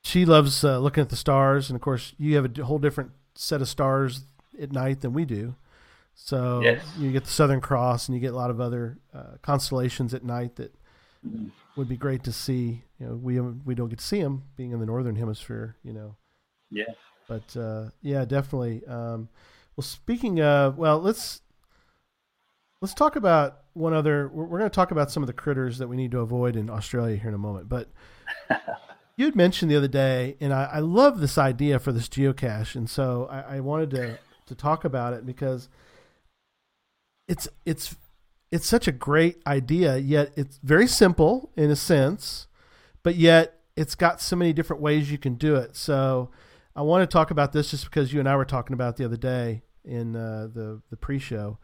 [0.04, 3.12] She loves uh, looking at the stars, and of course, you have a whole different
[3.34, 4.22] set of stars
[4.62, 5.56] at night than we do.
[6.14, 6.86] So Yes.
[7.00, 10.24] you get the Southern Cross, and you get a lot of other uh, constellations at
[10.24, 10.74] night that
[11.26, 11.50] Mm.
[11.76, 12.84] Would be great to see.
[13.00, 15.76] You know, we we don't get to see them being in the northern hemisphere.
[15.84, 16.16] You know,
[16.72, 16.94] Yeah.
[17.28, 18.86] but uh, yeah, definitely.
[18.86, 19.30] Um,
[19.76, 21.42] well, speaking of, well, let's
[22.82, 24.30] let's talk about one other.
[24.30, 26.56] We're, we're going to talk about some of the critters that we need to avoid
[26.56, 27.68] in Australia here in a moment.
[27.70, 27.90] But
[29.18, 32.76] You had mentioned the other day, and I, I love this idea for this geocache,
[32.76, 35.70] and so I, I wanted to, to talk about it because
[37.28, 37.96] it's it's
[38.52, 42.48] it's such a great idea, yet it's very simple in a sense,
[43.04, 45.76] but yet it's got so many different ways you can do it.
[45.76, 46.30] So
[46.76, 49.06] I want to talk about this just because you and I were talking about the
[49.06, 51.58] other day in uh, the the pre-show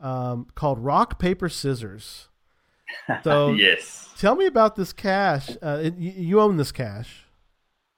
[0.00, 2.28] um, called rock paper scissors.
[3.24, 4.08] So yes.
[4.18, 5.50] tell me about this cache.
[5.62, 7.24] Uh, it, you, own this cache.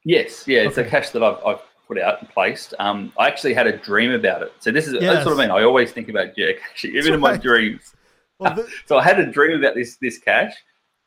[0.04, 0.86] Yes, yeah, it's Okay.
[0.86, 2.74] a cache that I've, I've put out and placed.
[2.78, 4.52] Um, I actually had a dream about it.
[4.60, 5.02] So this is Yes.
[5.02, 5.50] that's what I mean.
[5.50, 7.42] I always think about geocaching, even in my right.
[7.42, 7.94] dreams.
[8.38, 10.54] Well, the, So I had a dream about this this cache,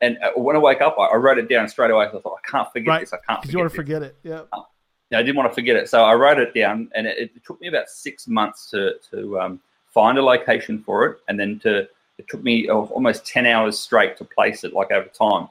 [0.02, 2.06] and uh, when I woke up, I, I wrote it down straight away.
[2.06, 3.14] I thought I can't forget right, this.
[3.14, 3.42] I can't.
[3.42, 4.30] because you want to forget forget it.
[4.54, 4.62] Yeah.
[5.10, 7.44] Yeah, I didn't want to forget it, so I wrote it down, and it, it
[7.46, 9.60] took me about six months to to um,
[9.94, 14.16] find a location for it, and then to it took me almost ten hours straight
[14.18, 15.50] to place it, like over time.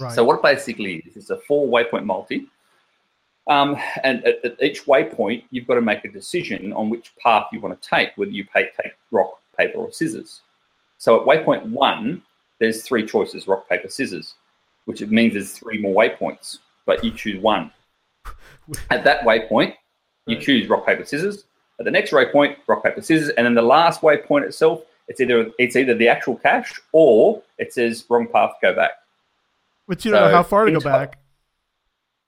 [0.00, 0.12] Right.
[0.12, 2.46] So what it basically is, it's a four waypoint multi.
[3.46, 7.46] Um, and at, at each waypoint, you've got to make a decision on which path
[7.52, 10.40] you want to take, whether you pay, take rock, paper, or scissors.
[11.00, 12.22] So at waypoint one,
[12.58, 14.34] there's three choices: rock, paper, scissors,
[14.84, 17.72] which it means there's three more waypoints, but you choose one.
[18.90, 19.74] At that waypoint,
[20.26, 20.44] you Right.
[20.44, 21.44] choose rock, paper, scissors.
[21.78, 25.50] At the next waypoint, rock, paper, scissors, and then the last waypoint itself, it's either
[25.58, 28.90] it's either the actual cache or it says wrong path, go back.
[29.88, 31.18] but you don't know how far to go back.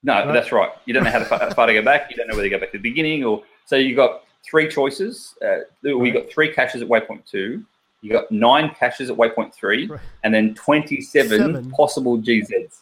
[0.02, 0.32] No, Right.
[0.32, 0.70] that's right.
[0.86, 2.10] You don't know how to far, far to go back.
[2.10, 3.76] You don't know whether to go back to the beginning or so.
[3.76, 5.34] you've got three choices.
[5.44, 7.62] Uh, we got three caches at waypoint two.
[8.02, 10.00] You got nine caches at waypoint three, Right.
[10.24, 11.70] and then twenty-seven Seven.
[11.70, 12.80] possible GZs.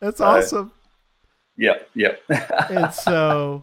[0.00, 0.72] That's So- awesome.
[1.56, 2.20] Yep, yep.
[2.70, 3.62] and so,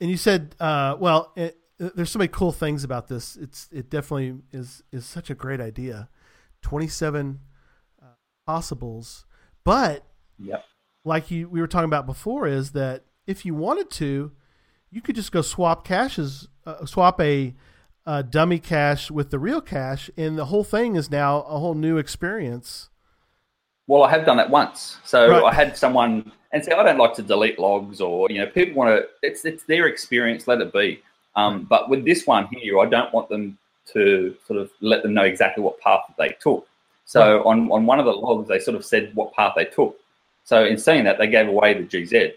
[0.00, 3.36] and you said, uh, well, it, there's so many cool things about this.
[3.36, 6.08] It's it definitely is is such a great idea.
[6.62, 7.40] Twenty seven
[8.02, 8.06] uh,
[8.46, 9.24] possibles,
[9.64, 10.04] but
[10.38, 10.64] yep.
[11.04, 14.32] like you we were talking about before, is that if you wanted to,
[14.90, 17.54] you could just go swap caches, uh, swap a,
[18.06, 21.74] a dummy cache with the real cache, and the whole thing is now a whole
[21.74, 22.88] new experience.
[23.86, 24.98] Well, I have done that once.
[25.04, 25.44] So Right.
[25.44, 28.74] I had someone and say I don't like to delete logs, or you know, people
[28.74, 29.08] want to.
[29.22, 30.46] It's it's their experience.
[30.46, 31.02] Let it be.
[31.34, 33.58] Um, but with this one here, I don't want them
[33.92, 36.66] to sort of let them know exactly what path they took.
[37.04, 39.98] So on on one of the logs, they sort of said what path they took.
[40.44, 42.32] So in saying that, they gave away the GZ.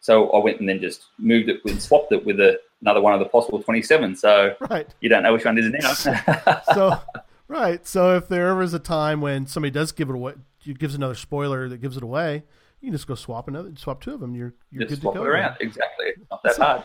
[0.00, 3.12] So I went and then just moved it and swapped it with a, another one
[3.12, 4.16] of the possible 27.
[4.16, 4.86] So Right.
[5.00, 5.72] you don't know which one it is
[6.06, 6.60] now.
[6.74, 7.00] so
[7.48, 10.74] right so if there ever is a time when somebody does give it away you
[10.74, 12.42] gives another spoiler that gives it away
[12.80, 15.14] you can just go swap another swap two of them you're you're just good swap
[15.14, 15.56] to it go around.
[15.60, 16.06] Exactly.
[16.08, 16.82] It's not that hard.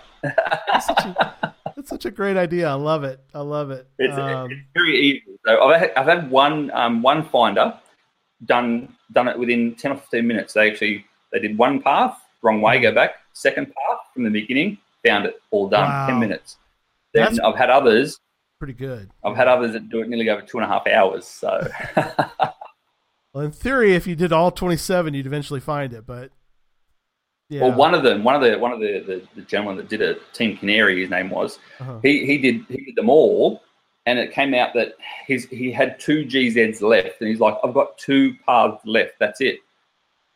[0.67, 4.17] that's such, a, that's such a great idea i love it i love it It's,
[4.17, 5.23] um, it's very easy.
[5.45, 7.77] So I've had, I've had one um, one finder
[8.45, 10.53] done done it within ten or fifteen minutes.
[10.53, 13.15] They actually they did one path wrong way, go back.
[13.33, 16.07] Second path from the beginning, found it all done Wow.
[16.07, 16.57] ten minutes.
[17.13, 18.19] Then That's- I've had others.
[18.59, 21.25] pretty good I've had others that do it nearly over two and a half hours.
[21.27, 21.67] So
[23.33, 26.31] well in theory if you did all 27 you'd eventually find it but
[27.49, 29.89] yeah well, one of them, one of the one of the, the, the gentlemen that
[29.89, 31.59] did it, Team Canary, his name was.
[31.79, 31.99] Uh-huh.
[32.01, 33.61] He he did he did them all,
[34.05, 34.93] and it came out that
[35.27, 39.15] he's he had two GZs left, and he's like, I've got two paths left.
[39.19, 39.59] That's it.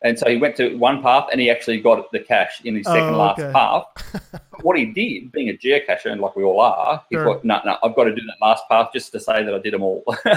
[0.02, 2.86] And so he went to one path, and he actually got the cache in his
[2.86, 3.52] second Oh, last okay.
[3.52, 3.84] path.
[4.52, 7.24] But what he did, being a geocacher, and like we all are, he Sure.
[7.24, 9.58] thought, no, no, I've got to do that last path just to say that I
[9.58, 10.02] did them all.
[10.24, 10.30] so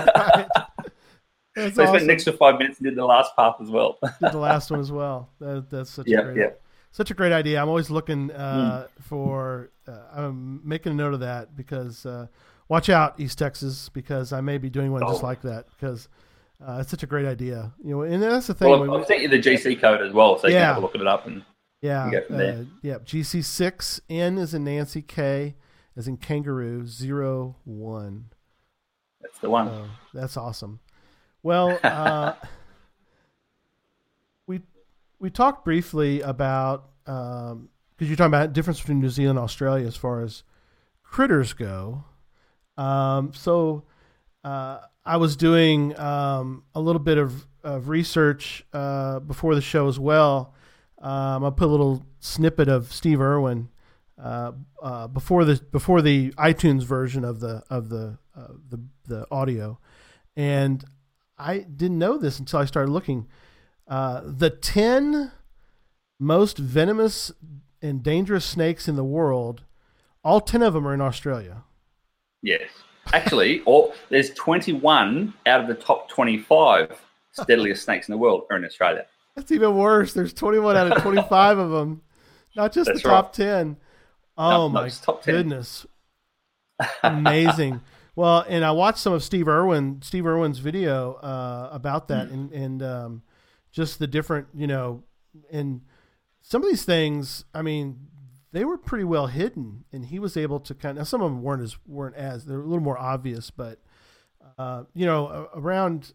[1.57, 1.65] Right.
[1.65, 2.03] he spent awesome.
[2.03, 3.97] an extra five minutes and did the last path as well.
[4.21, 6.49] did the last one as well that, that's such a great yeah.
[6.91, 7.61] such a great idea.
[7.61, 9.01] I'm always looking uh, Hmm.
[9.03, 9.69] for.
[9.87, 12.27] Uh, I'm making a note of that because uh,
[12.69, 15.27] watch out, East Texas, because I may be doing one just Oh.
[15.27, 16.07] like that because
[16.65, 17.73] uh, it's such a great idea.
[17.83, 18.69] You know, and that's the thing.
[18.69, 20.59] Well, I've sent you the GC code as well, so you Yeah.
[20.61, 21.25] can have a look at it up.
[21.27, 21.43] And
[21.81, 22.53] yeah, go from there.
[22.59, 22.97] uh, yeah.
[22.99, 25.55] GC six N is in Nancy K
[25.95, 28.25] is in kangaroo zero one.
[29.21, 29.67] that's the one.
[29.67, 30.79] So that's awesome.
[31.43, 32.33] Well, uh,
[34.47, 34.61] we
[35.19, 37.57] we talked briefly about because
[38.09, 40.43] you're talking about the difference between New Zealand and Australia as far as
[41.03, 42.03] critters go.
[42.77, 43.83] Um, so
[44.43, 49.87] uh, I was doing um, a little bit of, of research uh, before the show
[49.87, 50.53] as well.
[51.01, 53.69] Um, I put a little snippet of Steve Irwin
[54.21, 58.19] uh, uh, before the before the iTunes version of the of the
[58.69, 59.79] the the audio,
[60.35, 60.85] and
[61.37, 63.27] I didn't know this until I started looking.
[63.87, 65.31] Uh, the ten
[66.19, 67.31] most venomous
[67.81, 69.63] and dangerous snakes in the world,
[70.23, 71.63] all ten of them are in Australia.
[72.43, 72.69] Yes.
[73.13, 76.99] Actually, or there's 21 out of the top 25
[77.47, 79.05] deadliest snakes in the world are in Australia.
[79.35, 80.13] That's even worse.
[80.13, 82.01] There's 21 out of 25 of them,
[82.55, 83.77] not just That's the top 10.
[84.37, 85.33] Oh No, my top 10.
[85.35, 85.85] goodness,
[87.03, 87.81] amazing.
[88.15, 92.33] well, and I watched some of Steve Irwin, Steve Irwin's video uh, about that, Hmm.
[92.33, 93.21] and and um,
[93.71, 95.03] just the different, you know,
[95.51, 95.81] and
[96.41, 97.45] some of these things.
[97.53, 98.07] I mean,
[98.51, 101.01] they were pretty well hidden, and he was able to kind of.
[101.01, 103.79] Now some of them weren't as weren't as they're a little more obvious, but
[104.57, 106.13] uh, you know, around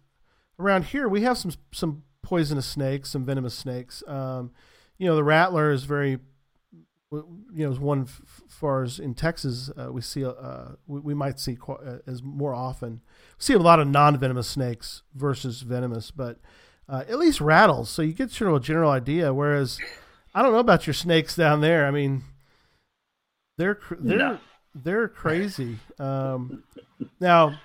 [0.59, 4.03] around here we have some some poisonous snakes, some venomous snakes.
[4.07, 4.51] Um,
[4.99, 6.19] you know, the rattler is very,
[7.13, 7.23] you
[7.53, 11.39] know, is one f- far as in Texas uh, we see uh, we, we might
[11.39, 13.01] see qu- uh, as more often.
[13.39, 16.41] We see a lot of non venomous snakes versus venomous, but
[16.89, 19.33] uh, at least rattles, so you get sort of a general idea.
[19.33, 19.79] Whereas
[20.37, 21.87] I don't know about your snakes down there.
[21.87, 22.23] I mean,
[23.59, 24.39] they're they're No.
[24.75, 25.79] they're crazy.
[25.99, 26.63] Um,
[27.21, 27.59] now,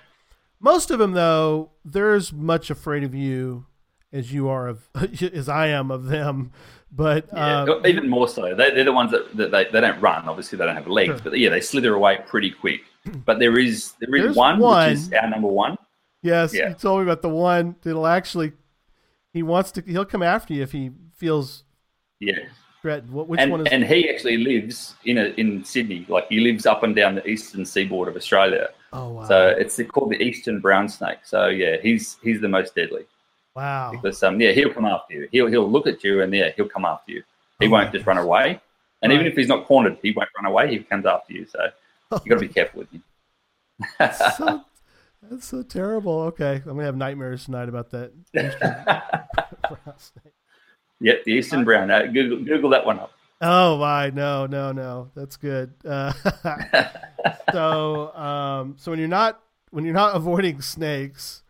[0.58, 3.66] most of them though, they're as much afraid of you
[4.12, 4.88] as you are of
[5.34, 6.52] as I am of them.
[6.90, 8.54] But Yeah, um, even more so.
[8.54, 10.28] They, they're the ones that, that they, they don't run.
[10.28, 11.30] Obviously, they don't have legs, Sure.
[11.30, 12.80] but yeah, they slither away pretty quick.
[13.24, 14.90] But there is there is There's one, one.
[14.90, 15.76] which is our number one.
[16.22, 16.68] yes, Yeah.
[16.70, 18.52] you told me about the one that'll actually
[19.32, 21.64] he wants to he'll come after you if he feels
[22.20, 22.38] Yeah,
[22.82, 23.12] threatened.
[23.12, 26.04] What which and one is and he actually lives in a, in Sydney.
[26.08, 28.68] Like he lives up and down the eastern seaboard of Australia.
[28.92, 29.24] Oh wow.
[29.24, 31.20] So it's called the eastern brown snake.
[31.24, 33.06] So yeah, he's he's the most deadly
[33.56, 33.92] wow.
[33.92, 35.28] because um yeah he'll come after you.
[35.32, 37.22] He'll he'll look at you and yeah he'll come after you.
[37.60, 38.60] He Oh, won't just run away.
[39.02, 40.70] And even if he's not cornered, he won't run away.
[40.70, 41.46] He comes after you.
[41.46, 41.68] So
[42.12, 43.02] you got to be careful with him.
[44.36, 44.60] so,
[45.30, 46.20] that's so terrible.
[46.22, 48.12] Okay, I'm gonna have nightmares tonight about that.
[51.04, 51.14] Eastern brown snake.
[51.16, 51.90] Yep, the eastern brown.
[51.90, 53.12] Uh, Google Google that one up.
[53.40, 55.10] Oh my, no, no, no.
[55.14, 55.72] That's good.
[55.84, 56.12] Uh,
[57.52, 59.40] so, um, so when you're not
[59.70, 61.42] when you're not avoiding snakes,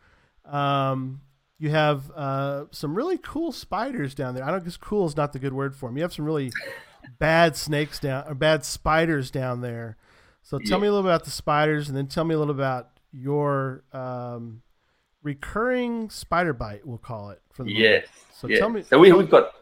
[0.45, 1.21] um,
[1.59, 4.45] you have uh, some really cool spiders down there.
[4.45, 5.97] I don't guess cool is not the good word for them.
[5.97, 6.51] You have some really
[7.19, 9.97] bad snakes down or bad spiders down there.
[10.43, 10.83] So tell Yeah.
[10.83, 14.63] me a little about the spiders, and then tell me a little about your um,
[15.23, 16.87] recurring spider bite.
[16.87, 17.83] We'll call it for the moment.
[17.83, 18.07] Yes.
[18.33, 18.59] So yeah.
[18.59, 18.83] tell me.
[18.83, 19.55] So we, we've got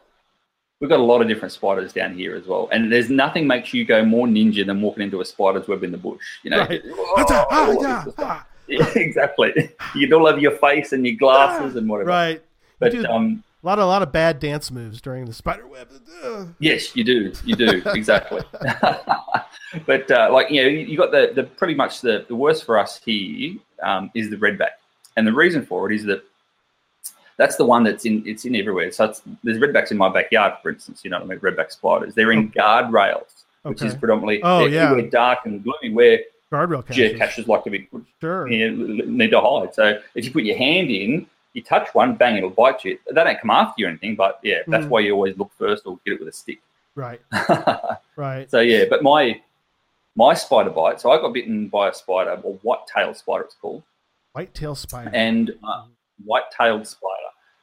[0.81, 3.75] we've got a lot of different spiders down here as well, and there's nothing makes
[3.75, 6.39] you go more ninja than walking into a spider's web in the bush.
[6.43, 6.61] You know.
[6.61, 6.83] Right.
[6.87, 8.47] Oh, Ah, yeah, ah.
[8.71, 9.53] Yeah, exactly.
[9.95, 12.09] You get all over your face and your glasses and whatever.
[12.09, 12.43] Right.
[12.79, 15.89] But um, A lot of a lot of bad dance moves during the spider web.
[16.25, 16.55] Ugh.
[16.61, 17.33] Yes, you do.
[17.45, 18.43] You do exactly.
[19.87, 22.79] but uh, like you know, you got the, the pretty much the, the worst for
[22.79, 24.79] us here um, is the redback,
[25.21, 26.23] and the reason for it is that
[27.37, 28.91] that's the one that's in it's in everywhere.
[28.93, 31.01] So it's, there's redbacks in my backyard, for instance.
[31.05, 31.39] You know what I mean?
[31.41, 32.15] Redback spiders.
[32.15, 35.01] They're in guardrails, which is predominantly Oh, yeah.
[35.11, 36.21] dark and gloomy where
[36.53, 37.13] Guardrail caches.
[37.19, 37.89] geocaches like to be
[38.21, 38.49] Sure.
[38.51, 39.75] you know, need to hide.
[39.75, 42.99] So if you put your hand in, you touch one, bang, it'll bite you.
[43.09, 44.89] They don't come after you or anything, but yeah, that's Mhm.
[44.89, 46.61] why you always look first or get it with a stick.
[46.95, 47.21] Right.
[48.17, 48.51] Right.
[48.51, 49.41] So yeah, but my
[50.17, 51.01] my spider bite.
[51.01, 53.83] So I got bitten by a spider, or white tail spider, it's called,
[54.33, 55.11] White tail spider.
[55.13, 55.85] and uh,
[56.25, 57.15] white tailed spider,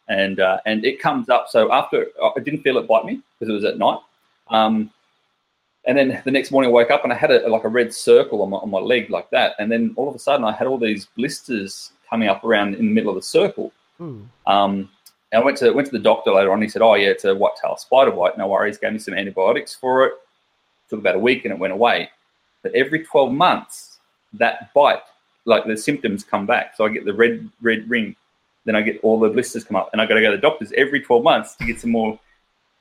[0.09, 1.47] and uh, and it comes up.
[1.49, 3.99] So after I didn't feel it bite me because it was at night.
[4.49, 4.91] Um,
[5.85, 7.93] and then the next morning I woke up and I had a, like a red
[7.93, 9.55] circle on my, on my leg like that.
[9.57, 12.87] And then all of a sudden I had all these blisters coming up around in
[12.87, 13.71] the middle of the circle.
[14.45, 14.89] Um,
[15.31, 16.61] and I went to went to the doctor later on.
[16.61, 18.37] He said, "Oh yeah, it's a white tail spider bite.
[18.37, 20.13] No worries." Gave me some antibiotics for it.
[20.89, 22.09] Took about a week and it went away.
[22.63, 23.97] But every twelve months,
[24.33, 25.01] that bite,
[25.47, 26.75] like the symptoms come back.
[26.75, 28.15] So I get the red red ring,
[28.65, 30.41] then I get all the blisters come up, and I got to go to the
[30.41, 32.19] doctors every twelve months to get some more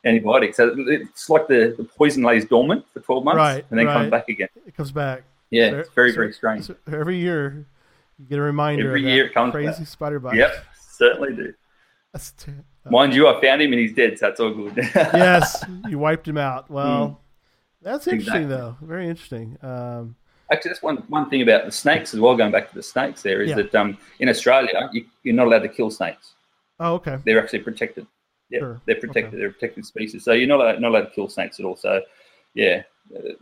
[0.04, 0.56] antibiotics.
[0.58, 3.94] So it's like the, the poison lays dormant for twelve months Right, and then right.
[3.94, 4.48] comes back again.
[4.66, 5.22] It comes back.
[5.50, 6.64] Yeah, So- it's very so- very strange.
[6.66, 7.64] so every year,
[8.18, 8.88] you get a reminder.
[8.88, 9.86] Every year it comes crazy back.
[9.88, 10.34] spider bite.
[10.36, 10.52] Yep,
[10.90, 11.54] certainly do.
[12.12, 14.72] That's ter- Mind you, I found him and he's dead, so that's all good.
[14.94, 16.70] yes, you wiped him out.
[16.70, 17.20] Well,
[17.82, 18.56] that's interesting Exactly.
[18.56, 18.76] though.
[18.80, 19.58] Very interesting.
[19.60, 20.14] Um,
[20.52, 22.36] Actually, that's one one thing about the snakes as well.
[22.36, 23.56] Going back to the snakes, there is Yeah.
[23.56, 26.34] that um, in Australia you, you're not allowed to kill snakes.
[26.80, 27.18] oh, okay.
[27.24, 28.06] They're actually protected.
[28.50, 28.80] Yeah, Sure.
[28.86, 29.26] they're protected.
[29.34, 29.36] Okay.
[29.38, 30.22] They're a protected species.
[30.22, 31.74] So you're not allowed, not allowed to kill snakes at all.
[31.74, 32.00] So
[32.54, 32.82] yeah,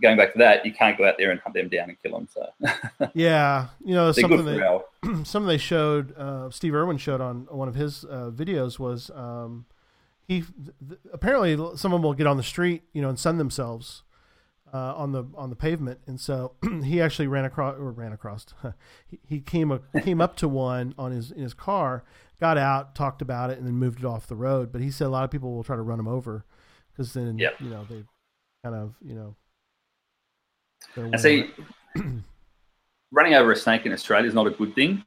[0.00, 2.12] going back to that, you can't go out there and hunt them down and kill
[2.12, 2.26] them.
[2.32, 2.48] So
[3.14, 4.84] Yeah, you know something that
[5.24, 9.66] something they showed uh, Steve Irwin showed on one of his uh, videos was um,
[10.26, 13.36] he th- apparently some of them will get on the street you know and sun
[13.36, 14.02] themselves
[14.74, 16.52] uh, on the on the pavement and so
[16.84, 18.44] he actually ran across or ran across
[19.06, 22.02] he, he came a, came up to one on his in his car
[22.40, 25.06] got out talked about it and then moved it off the road but he said
[25.06, 26.44] a lot of people will try to run him over
[26.90, 27.60] because then Yep.
[27.60, 28.02] you know they
[28.64, 29.36] kind of you know
[30.96, 31.50] And see,
[33.12, 35.04] running over a snake in Australia is not a good thing.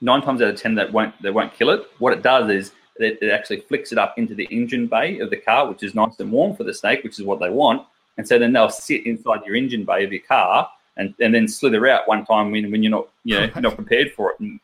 [0.00, 1.82] Nine times out of ten, that won't they won't kill it.
[1.98, 5.30] What it does is it, it actually flicks it up into the engine bay of
[5.30, 7.86] the car, which is nice and warm for the snake, which is what they want.
[8.20, 10.68] And so then they'll sit inside your engine bay of your car
[10.98, 14.12] and, and then slither out one time when, when you're not you know not prepared
[14.12, 14.40] for it.
[14.40, 14.60] And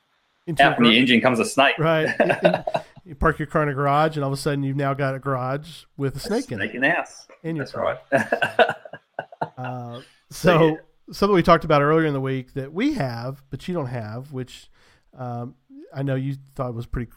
[0.46, 1.78] Into out from your the engine comes a snake.
[1.78, 2.14] Right.
[3.06, 5.14] You park your car in a garage, and all of a sudden you've now got
[5.14, 6.74] a garage with a snake in Snake it.
[6.74, 7.28] in the house.
[7.44, 7.98] In your That's car.
[8.12, 8.74] right.
[9.56, 10.00] Uh,
[10.30, 10.74] So, so yeah.
[11.12, 14.32] something we talked about earlier in the week that we have, but you don't have,
[14.32, 14.68] which
[15.16, 15.54] um,
[15.94, 17.12] I know you thought was pretty.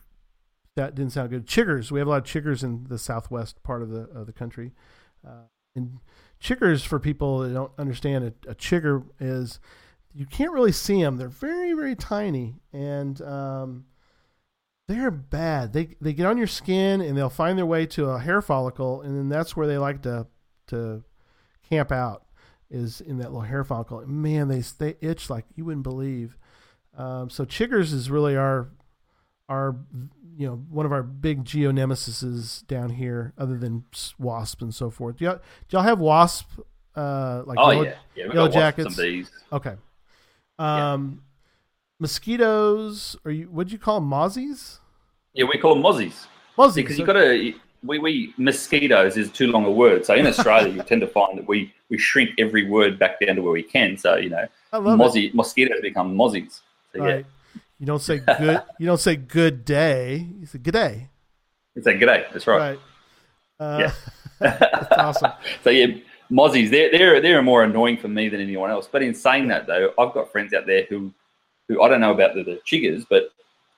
[0.76, 1.48] That didn't sound good.
[1.48, 1.90] Chiggers.
[1.92, 4.74] We have a lot of chiggers in the southwest part of the of the country,
[5.28, 5.98] uh, and
[6.42, 9.60] chiggers for people that don't understand a, chigger is
[10.14, 11.18] you can't really see them.
[11.18, 13.22] They're very very tiny and.
[13.22, 13.86] Um,
[14.90, 15.72] they're bad.
[15.72, 19.04] They they get on your skin and they'll find their way to a hair follicle,
[19.04, 20.26] and then that's where they like to
[20.68, 21.04] to
[21.70, 22.26] camp out
[22.72, 24.06] is in that little hair follicle.
[24.08, 26.38] Man, they they itch like you wouldn't believe.
[26.98, 28.70] Um, so chiggers is really our
[29.50, 29.76] our
[30.38, 33.84] you know one of our big geo nemesises down here, other than
[34.18, 35.18] wasps and so forth.
[35.18, 36.48] Do y'all, do y'all have wasp
[36.96, 38.34] uh, like oh yellow, yeah, yeah.
[38.34, 38.96] Yellow jackets?
[38.96, 39.30] bees.
[39.52, 39.76] Okay.
[40.58, 41.24] Um,
[42.00, 43.18] mosquitoes.
[43.26, 43.46] Or you?
[43.46, 44.10] What'd you call them?
[44.10, 44.80] Mozzies.
[45.34, 46.28] Yeah, we call them mozzies.
[46.58, 46.76] Mozzies.
[46.76, 47.54] because you've got to.
[47.82, 50.06] We, we mosquitoes is too long a word.
[50.06, 53.38] So in Australia, you tend to find that we, we shrink every word back down
[53.38, 53.98] to where we can.
[53.98, 55.04] So you know, I love it.
[55.04, 56.62] mozzie, mosquitoes become mozzies.
[56.94, 57.26] So yeah, Right.
[57.80, 58.62] You don't say good.
[58.80, 60.28] you don't say good day.
[60.40, 61.10] You say good day.
[61.76, 62.32] it's a g'day.
[62.32, 62.58] That's right.
[62.60, 62.80] Right.
[63.60, 63.94] Uh, Yeah.
[64.40, 65.32] that's awesome.
[65.64, 65.88] So yeah,
[66.32, 66.70] mozzies.
[66.70, 68.88] They're they're they're more annoying for me than anyone else.
[68.92, 71.12] But in saying that though, I've got friends out there who
[71.68, 73.32] who I don't know about the, the chiggers, but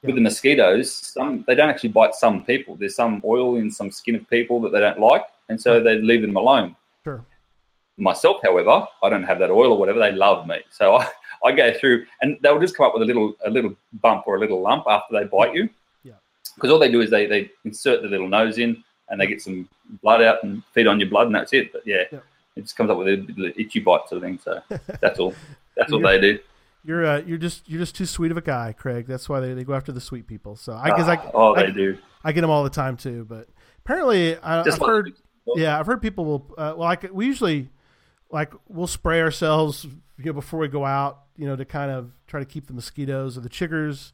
[0.03, 2.75] with the mosquitoes, some they don't actually bite some people.
[2.75, 5.97] There's some oil in some skin of people that they don't like, and so they
[5.97, 6.75] leave them alone.
[8.01, 9.99] Myself, however, I don't have that oil or whatever.
[9.99, 11.07] They love me, so I,
[11.45, 14.35] I go through, and they'll just come up with a little a little bump or
[14.37, 15.69] a little lump after they bite you.
[16.03, 16.13] Yeah.
[16.55, 19.41] Because all they do is they they insert the little nose in, and they get
[19.41, 19.69] some
[20.01, 21.71] blood out and feed on your blood, and that's it.
[21.71, 22.19] But yeah, Yeah.
[22.55, 24.39] it just comes up with a little itchy bite sort of thing.
[24.43, 24.61] So
[24.99, 25.33] that's all.
[25.77, 26.39] That's all they do.
[26.83, 29.05] You're uh, you're just you're just too sweet of a guy, Craig.
[29.05, 30.55] That's why they, they go after the sweet people.
[30.55, 31.97] So I guess I Ah, oh, I, they do.
[32.23, 33.25] I get them all the time too.
[33.29, 33.47] But
[33.85, 35.13] apparently, I, like heard.
[35.55, 36.45] Yeah, I've heard people will.
[36.57, 37.69] Uh, well, like we usually,
[38.31, 39.85] like we'll spray ourselves,
[40.17, 42.73] you know, before we go out, you know, to kind of try to keep the
[42.73, 44.13] mosquitoes or the chiggers,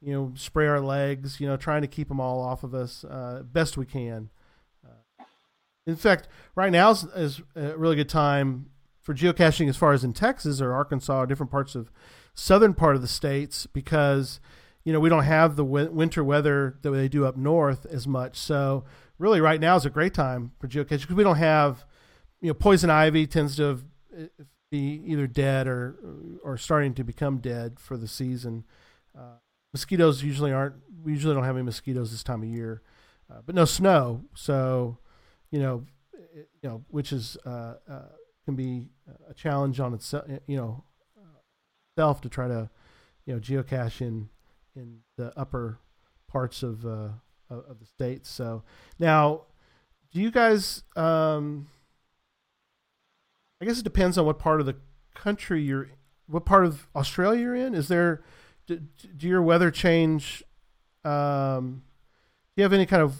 [0.00, 3.04] you know, spray our legs, you know, trying to keep them all off of us
[3.04, 4.30] uh, best we can.
[4.84, 5.24] Uh,
[5.86, 8.66] in fact, right now is, is a really good time
[9.00, 11.90] for geocaching as far as in Texas or Arkansas or different parts of
[12.34, 14.40] southern part of the states because
[14.82, 18.06] you know we don't have the win- winter weather that they do up north as
[18.06, 18.36] much.
[18.36, 18.84] So
[19.18, 21.84] really, right now is a great time for geocaching because we don't have
[22.44, 24.24] you know poison ivy tends to uh,
[24.70, 25.96] be either dead or
[26.42, 28.66] or starting to become dead for the season.
[29.18, 29.38] Uh,
[29.72, 30.74] mosquitoes usually aren't.
[31.02, 32.82] We usually don't have any mosquitoes this time of year,
[33.32, 34.24] uh, but no snow.
[34.34, 34.98] So
[35.50, 38.08] you know, it- you know, which is uh, uh,
[38.44, 38.90] can be
[39.30, 40.26] a challenge on itself.
[40.46, 40.84] You know,
[41.96, 42.68] self to try to
[43.24, 44.28] you know geocache in
[44.76, 45.78] in the upper
[46.28, 47.08] parts of uh,
[47.48, 48.28] of the states.
[48.28, 48.64] So
[48.98, 49.42] now,
[50.12, 50.82] do you guys?
[50.94, 51.68] Um,
[53.64, 54.76] I guess it depends on what part of the
[55.14, 55.88] country you're.
[56.26, 57.74] What part of Australia you're in?
[57.74, 58.22] Is there?
[58.66, 58.78] Do,
[59.16, 60.42] do your weather change?
[61.02, 61.82] Um,
[62.54, 63.16] do you have any kind of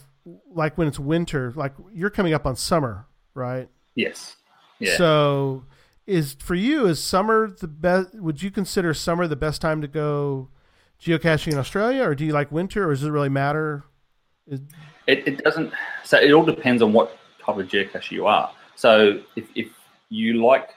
[0.52, 1.50] like when it's winter?
[1.56, 3.70] Like you're coming up on summer, right?
[3.94, 4.36] Yes.
[4.78, 4.98] Yeah.
[4.98, 5.64] So,
[6.06, 8.14] is for you is summer the best?
[8.14, 10.50] Would you consider summer the best time to go
[11.00, 13.84] geocaching in Australia, or do you like winter, or does it really matter?
[14.46, 14.60] Is,
[15.06, 15.72] It, it doesn't.
[16.04, 18.50] So it all depends on what type of geocache you are.
[18.76, 19.68] So if, if
[20.14, 20.70] you like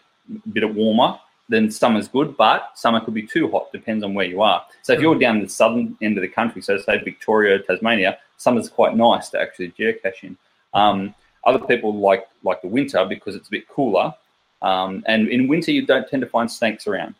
[0.45, 1.19] a bit of warmer,
[1.49, 3.71] then summer's good, but summer could be too hot.
[3.71, 4.65] Depends on where you are.
[4.81, 8.69] So if you're down the southern end of the country, so say Victoria, Tasmania, summer's
[8.69, 10.37] quite nice to actually geocache in.
[10.73, 11.13] Um,
[11.45, 14.13] other people like like the winter because it's a bit cooler,
[14.61, 17.15] um, and in winter you don't tend to find snakes around.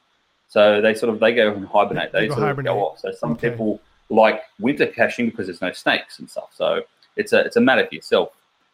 [0.50, 2.12] So they sort of they go and hibernate.
[2.12, 2.72] They They, sort hibernate.
[2.72, 3.00] of go off.
[3.00, 3.50] So some Okay.
[3.52, 6.50] people like winter caching because there's no snakes and stuff.
[6.54, 6.82] So
[7.16, 8.30] it's a it's a matter for yourself.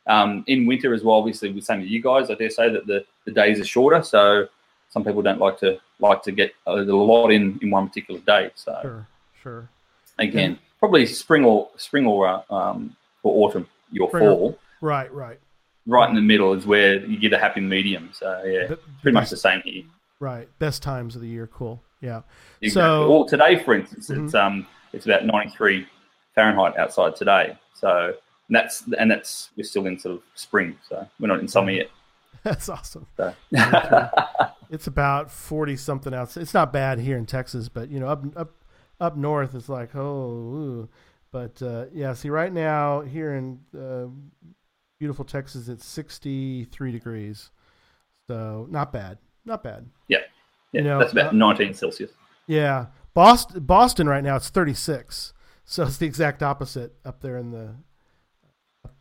[0.08, 2.88] Um, in winter as well, obviously, with same with you guys, I dare say that
[2.88, 4.04] the, the days are shorter.
[4.04, 4.48] So
[4.90, 8.52] some people don't like to like to get a, lot in in one particular day.
[8.56, 9.08] So sure,
[9.42, 9.70] sure.
[10.20, 15.12] again, probably spring or spring or uh, um, or autumn, your Spring or- fall, Right,
[15.14, 15.40] right,
[15.88, 18.10] right in the middle is where you get a happy medium.
[18.14, 19.84] So yeah, But- pretty much the same here.
[20.20, 20.48] right.
[20.60, 21.48] Best times of the year.
[21.48, 21.82] Cool.
[22.02, 22.22] Yeah.
[22.62, 22.70] Exactly.
[22.72, 24.26] So well, today, for instance, Mhm.
[24.26, 25.88] it's um it's about 93
[26.36, 27.58] Fahrenheit outside today.
[27.74, 28.14] So
[28.50, 31.72] and that's and that's we're still in sort of spring, so we're not in summer
[31.72, 31.90] yet.
[32.44, 33.08] that's awesome.
[34.74, 36.42] It's about forty something outside.
[36.42, 38.56] It's not bad here in Texas, but you know, up up
[39.00, 40.90] up north, it's like oh, ooh.
[41.32, 44.08] But uh, yeah, see, right now here in uh,
[45.00, 47.52] beautiful Texas, it's 63 degrees.
[48.28, 49.20] So not bad.
[49.46, 49.86] Not bad.
[50.08, 50.20] Yeah,
[50.72, 52.10] yeah, You know, that's about uh, 19 Celsius.
[52.48, 53.64] Yeah, Boston.
[53.66, 55.34] Boston right now it's 36,
[55.66, 57.76] so it's the exact opposite up there in the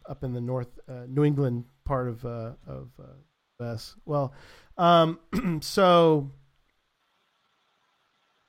[0.07, 2.90] up in the north uh, New England part of uh, of
[3.61, 3.96] US.
[4.05, 4.32] Well,
[4.78, 5.18] um,
[5.61, 6.30] so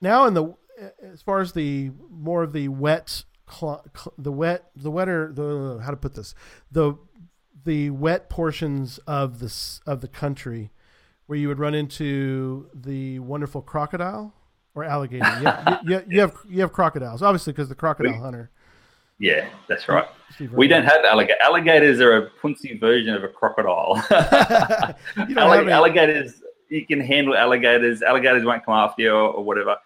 [0.00, 0.54] now in the
[1.02, 5.80] as far as the more of the wet cl- cl- the wet the wetter the
[5.84, 6.34] how to put this
[6.70, 6.94] the
[7.64, 10.70] the wet portions of this of the country
[11.26, 14.34] where you would run into the wonderful crocodile
[14.74, 15.24] or alligator.
[15.40, 18.50] You have, you, you have you have crocodiles, obviously, because the crocodile hunter.
[19.18, 20.06] Yeah, that's right.
[20.52, 21.38] We don't have alligators.
[21.42, 23.94] Alligators are a punsy version of a crocodile.
[25.28, 28.02] You don't have any- alligators, you can handle alligators.
[28.02, 29.76] Alligators won't come after you or, or whatever.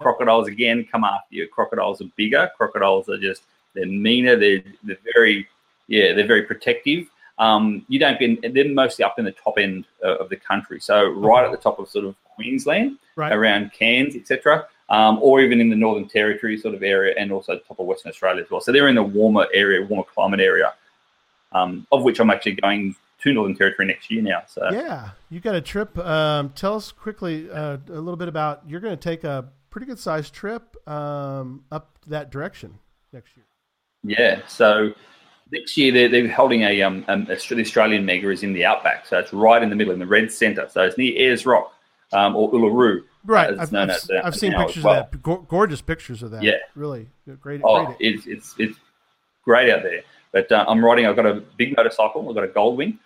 [0.00, 1.48] Crocodiles again come after you.
[1.48, 2.48] Crocodiles are bigger.
[2.56, 3.42] Crocodiles are just
[3.74, 4.36] they're meaner.
[4.36, 5.48] They're they're very
[5.88, 7.08] yeah they're very protective.
[7.38, 10.78] Um, you don't get they're mostly up in the top end uh, of the country.
[10.78, 13.32] So right at the top of sort of Queensland, Right.
[13.32, 14.66] around Cairns, etc.
[14.90, 18.10] Um, or even in the Northern Territory sort of area, and also top of Western
[18.10, 18.60] Australia as well.
[18.60, 20.72] So they're in the warmer area, warmer climate area,
[21.52, 24.44] um, of which I'm actually going to Northern Territory next year now.
[24.46, 25.98] So Yeah, you got a trip.
[25.98, 28.62] Um, tell us quickly uh, a little bit about.
[28.66, 32.78] You're going to take a pretty good sized trip um, up that direction
[33.12, 33.44] next year.
[34.04, 34.40] Yeah.
[34.46, 34.94] So
[35.52, 39.18] next year they're, they're holding a um um, Australian mega is in the outback, so
[39.18, 40.68] it's right in the middle in the red centre.
[40.70, 41.72] So it's near Ayers Rock
[42.12, 43.04] um, or Uluru.
[43.24, 43.90] Right, I've, I've,
[44.24, 45.00] I've seen pictures well.
[45.02, 45.22] of that.
[45.22, 46.42] Go- gorgeous pictures of that.
[46.42, 46.54] Yeah.
[46.74, 47.08] really
[47.40, 47.60] great.
[47.64, 47.96] Oh, great.
[48.00, 48.78] it's it's it's
[49.44, 50.02] great out there.
[50.32, 51.06] But uh, I'm riding.
[51.06, 52.28] I've got a big motorcycle.
[52.28, 52.98] I've got a Goldwing,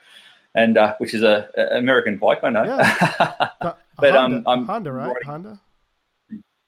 [0.54, 2.40] and uh, which is a, a American bike.
[2.42, 2.64] I know.
[2.64, 3.48] Yeah.
[3.98, 5.06] But Honda, um, I'm Honda, right?
[5.08, 5.60] riding- Honda.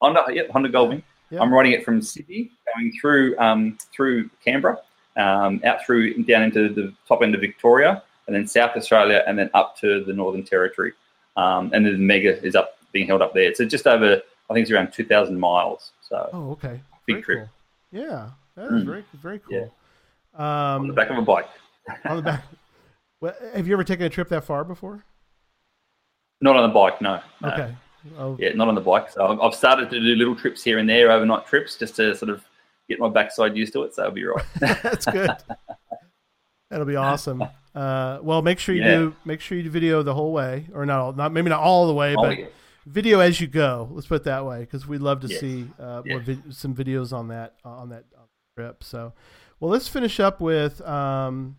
[0.01, 1.01] Honda, yep, Honda Goldwing.
[1.31, 1.41] Yeah.
[1.41, 4.77] I'm riding it from Sydney, going through um, through Canberra,
[5.17, 9.37] um, out through down into the top end of Victoria, and then South Australia, and
[9.37, 10.93] then up to the Northern Territory.
[11.35, 13.53] Um, and then the Mega is up being held up there.
[13.53, 15.91] So just over, I think it's around 2,000 miles.
[16.01, 16.79] So Oh, okay.
[17.05, 17.39] big Very trip
[17.91, 18.01] cool.
[18.01, 18.85] Yeah, that is Mm.
[18.85, 19.53] very very cool.
[19.53, 19.65] Yeah.
[20.33, 21.49] Um, on the back of a bike.
[22.05, 22.43] on the back.
[23.21, 25.03] Well, have you ever taken a trip that far before?
[26.41, 27.19] Not on the bike, no.
[27.41, 27.49] no.
[27.49, 27.75] Okay.
[28.17, 29.09] Oh, Yeah, not on the bike.
[29.09, 32.15] So I've- I've started to do little trips here and there, overnight trips, just to
[32.15, 32.45] sort of
[32.87, 33.93] get my backside used to it.
[33.93, 34.45] So I'll be right.
[34.59, 35.31] That's good.
[36.69, 37.43] That'll be awesome.
[37.75, 38.95] Uh, well, make sure you Yeah.
[38.99, 39.15] do.
[39.25, 41.93] Make sure you video the whole way, or not all, not maybe not all the
[41.93, 42.45] way, Oh, but yeah.
[42.85, 43.89] Video as you go.
[43.91, 45.39] Let's put it that way, because we'd love to Yes.
[45.39, 46.19] see uh, more Yeah.
[46.19, 48.21] vid- some videos on that on that uh,
[48.57, 48.83] trip.
[48.83, 49.13] So,
[49.59, 51.57] well, let's finish up with um,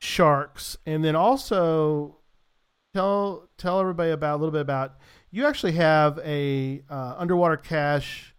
[0.00, 2.18] sharks, and then also
[2.94, 4.96] tell tell everybody about a little bit about.
[5.30, 8.34] You actually have a uh, underwater cache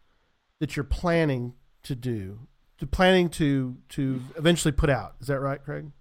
[0.59, 1.53] that you're planning
[1.83, 2.39] to do,
[2.79, 5.15] to planning to to eventually put out.
[5.21, 5.91] Is that right, Craig?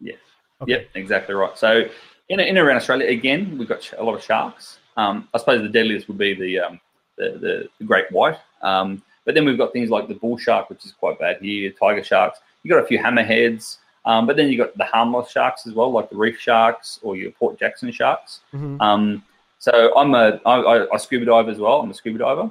[0.00, 0.18] Yes.
[0.60, 0.72] Okay.
[0.72, 1.56] Yep, exactly right.
[1.56, 1.84] So
[2.28, 4.78] in, in around Australia, again, we've got a lot of sharks.
[4.96, 6.80] Um, I suppose the deadliest would be the um,
[7.16, 8.38] the, the, the great white.
[8.62, 11.70] Um, but then we've got things like the bull shark, which is quite bad here,
[11.70, 12.40] tiger sharks.
[12.62, 13.78] You've got a few hammerheads.
[14.06, 17.16] Um, but then you've got the harmless sharks as well, like the reef sharks or
[17.16, 18.40] your Port Jackson sharks.
[18.52, 18.78] Mhm.
[18.80, 19.24] Um,
[19.58, 21.80] so I'm a I, I, I scuba dive as well.
[21.80, 22.50] I'm a scuba diver.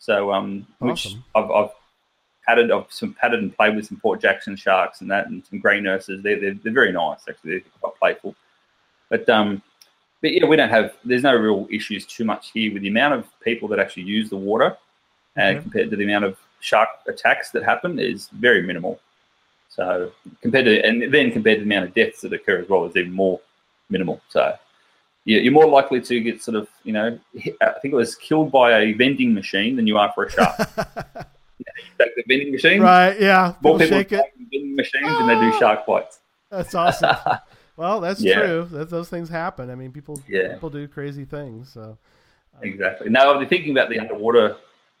[0.00, 1.14] So um, which.
[1.34, 1.70] I've, I've
[2.44, 5.60] patted, I've some patted and played with some Port Jackson sharks and that, and some
[5.60, 6.22] grey nurses.
[6.22, 7.50] They're, they're they're very nice actually.
[7.50, 8.34] They're quite playful.
[9.08, 9.62] But um,
[10.22, 10.94] but yeah, we don't have.
[11.04, 14.28] There's no real issues too much here with the amount of people that actually use
[14.30, 14.76] the water,
[15.36, 15.62] and Okay.
[15.62, 19.00] compared to the amount of shark attacks that happen is very minimal.
[19.68, 20.12] So
[20.42, 22.96] compared to and then compared to the amount of deaths that occur as well is
[22.96, 23.40] even more
[23.88, 24.20] minimal.
[24.28, 24.54] So
[25.24, 27.96] yeah, you're more likely to get sort of you know hit, uh, I think it
[27.96, 30.56] was killed by a vending machine than you are for a shark.
[31.98, 33.20] The vending machine, Right?
[33.20, 33.54] Yeah.
[33.60, 34.24] More People people shake it.
[34.38, 36.18] vending machines than they do shark bites.
[36.50, 37.14] That's awesome.
[37.80, 38.34] well, that's Yeah.
[38.34, 38.68] true.
[38.72, 39.70] That those things happen.
[39.70, 40.52] I mean, people Yeah.
[40.52, 41.72] people do crazy things.
[41.72, 41.96] So
[42.62, 43.08] Exactly.
[43.08, 44.56] Now, I've been thinking about the underwater,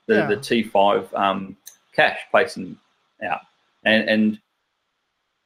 [0.06, 0.26] the, Yeah.
[0.28, 1.56] the T5 um,
[1.92, 2.78] cache placing
[3.22, 3.40] out,
[3.84, 4.40] and and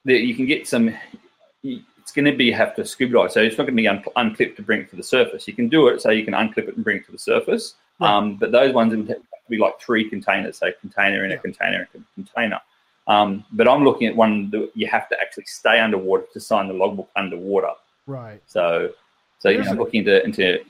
[0.04, 0.94] the, you can get some.
[1.64, 3.88] It's going to be you have to scuba dive, so it's not going to be
[3.88, 5.48] un- unclipped to bring it to the surface.
[5.48, 7.74] You can do it, so you can unclip it and bring it to the surface.
[7.98, 8.10] Right.
[8.10, 11.38] Um, but those ones would have to be like three containers, so container in a
[11.38, 12.60] container in a container.
[13.06, 16.68] Um, but I'm looking at one that you have to actually stay underwater to sign
[16.68, 17.72] the logbook underwater.
[18.06, 18.40] right.
[18.46, 18.90] So,
[19.38, 20.60] so you know, looking into into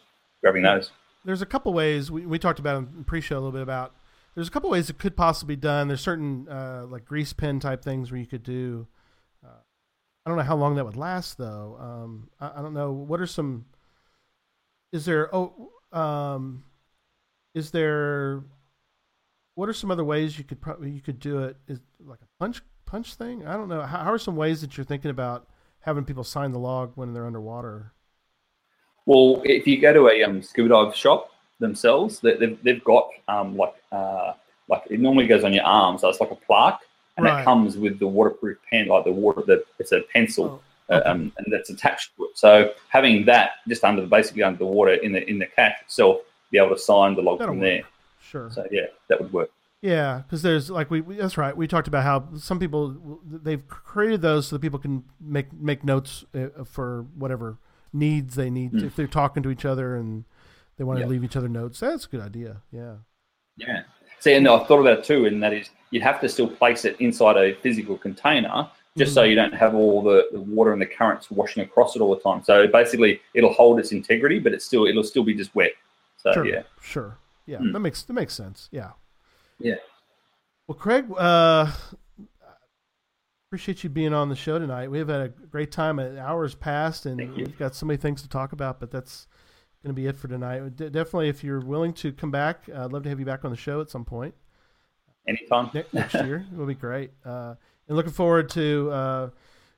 [0.42, 0.90] grabbing those.
[1.24, 3.94] There's a couple ways we, we talked about in pre-show a little bit about.
[4.34, 5.86] There's a couple ways it could possibly be done.
[5.86, 8.88] There's certain uh, like grease pen type things where you could do.
[9.44, 9.60] Uh,
[10.26, 11.76] I don't know how long that would last though.
[11.80, 12.90] Um, I, I don't know.
[12.90, 13.64] What are some?
[14.92, 16.64] Is there oh um,
[17.54, 18.42] is there
[19.54, 21.56] what are some other ways you could probably you could do it?
[21.68, 23.46] Is like a punch punch thing?
[23.46, 23.82] I don't know.
[23.82, 25.48] How, how are some ways that you're thinking about
[25.80, 27.92] having people sign the log when they're underwater?
[29.06, 31.30] Well, if you go to a um, scuba dive shop
[31.60, 34.32] themselves, they, they've, they've got um, like uh,
[34.68, 36.80] like it normally goes on your arm, so it's like a plaque,
[37.16, 37.40] and Right.
[37.40, 39.42] it comes with the waterproof pen, like the water.
[39.46, 42.30] The, it's a pencil, Oh, uh, um, and that's attached to it.
[42.38, 45.76] So having that just under the basically under the water in the in the cache
[45.82, 47.68] itself, be able to sign the log That'll from work.
[47.68, 47.82] there.
[48.30, 48.50] Sure.
[48.50, 49.50] So yeah, that would work.
[49.82, 51.54] Yeah, because there's like we, we that's right.
[51.56, 55.84] We talked about how some people they've created those so that people can make make
[55.84, 57.58] notes uh, for whatever
[57.92, 58.84] needs they need Mm.
[58.84, 60.24] if they're talking to each other and
[60.78, 61.80] they want to leave each other notes.
[61.80, 62.62] That's a good idea.
[62.72, 62.94] Yeah.
[63.56, 63.82] Yeah.
[64.20, 66.84] See, and I thought about it too, and that is you'd have to still place
[66.86, 69.28] it inside a physical container just so Mhm.
[69.30, 72.20] you don't have all the, the water and the currents washing across it all the
[72.22, 72.42] time.
[72.42, 75.72] So basically, it'll hold its integrity, but it's still it'll still be just wet.
[76.16, 76.46] So sure.
[76.46, 77.18] yeah, Sure.
[77.46, 77.58] Yeah.
[77.58, 77.72] Mm.
[77.72, 78.68] That makes that makes sense.
[78.72, 78.90] Yeah.
[79.58, 79.74] yeah.
[80.66, 81.70] Well, Craig, uh,
[83.48, 84.90] appreciate you being on the show tonight.
[84.90, 85.98] We've had a great time.
[85.98, 88.80] An hour's passed, and we've got so many things to talk about.
[88.80, 89.26] But that's
[89.82, 90.76] going to be it for tonight.
[90.76, 93.44] De- definitely, if you're willing to come back, uh, I'd love to have you back
[93.44, 94.34] on the show at some point
[95.28, 95.70] Anytime.
[95.74, 96.46] ne- next year.
[96.52, 97.10] It will be great.
[97.24, 97.54] Uh,
[97.88, 98.90] and looking forward to.
[98.90, 99.30] Uh,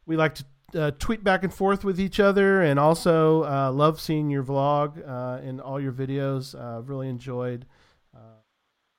[0.07, 0.45] we like to
[0.75, 5.07] uh, tweet back and forth with each other, and also uh, love seeing your vlog
[5.07, 6.55] uh, and all your videos.
[6.55, 7.67] Uh, really enjoyed
[8.15, 8.41] uh,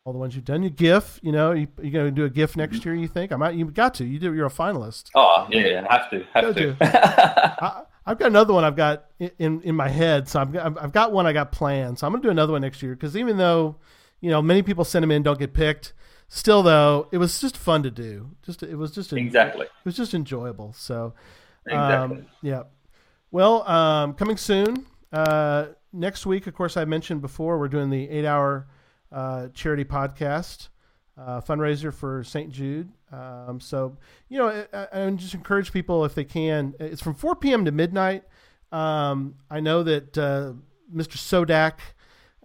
[0.06, 0.64] all the ones you've done.
[0.64, 2.96] Your GIFF, you know, you, you going to do a GIFF next year?
[2.96, 3.32] You think?
[3.32, 3.56] I might.
[3.56, 4.06] You got to.
[4.06, 4.34] You do.
[4.34, 5.10] You're a finalist.
[5.16, 6.78] Oh yeah, have to, have Go to.
[7.64, 10.30] I, I've got another one I've got in in my head.
[10.30, 12.00] So I've got, I've got one I got planned.
[12.00, 13.76] So I'm gonna do another one next year because even though
[14.22, 15.94] you know many people send them in don't get picked,
[16.30, 18.32] still though it was just fun to do.
[18.44, 19.66] Just it was just Exactly.
[19.66, 20.72] It was just enjoyable.
[20.72, 21.14] So
[21.72, 22.64] Um, yeah.
[23.32, 24.86] Well, um, coming soon.
[25.12, 28.68] Uh, next week, of course, I mentioned before we're doing the eight-hour
[29.12, 30.70] uh, charity podcast
[31.18, 32.52] uh, fundraiser for St.
[32.52, 32.92] Jude.
[33.12, 33.98] Um, so
[34.30, 36.74] you know, I, I I just encourage people if they can.
[36.80, 37.66] It's from 4 p.m.
[37.66, 38.24] to midnight.
[38.72, 40.54] Um, I know that uh,
[40.94, 41.18] Mr.
[41.18, 41.80] Sodak,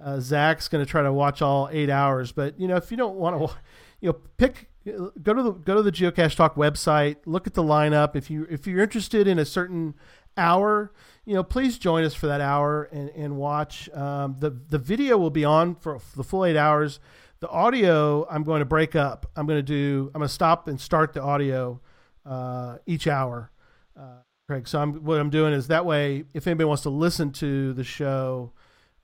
[0.02, 2.96] uh, Zach's going to try to watch all eight hours, but you know, if you
[2.96, 3.56] don't want to,
[4.00, 7.62] you know, pick go to the go to the Geocache Talk website, look at the
[7.62, 8.16] lineup.
[8.16, 9.94] If you if you're interested in a certain
[10.36, 10.92] hour,
[11.24, 13.88] you know, please join us for that hour and, and watch.
[13.90, 17.00] Um, the the video will be on for the full eight hours.
[17.40, 19.30] The audio I'm going to break up.
[19.36, 20.10] I'm going to do.
[20.14, 21.80] I'm going to stop and start the audio
[22.24, 23.50] uh, each hour,
[23.98, 24.66] uh, Craig.
[24.68, 26.24] So I'm what I'm doing is that way.
[26.34, 28.52] If anybody wants to listen to the show,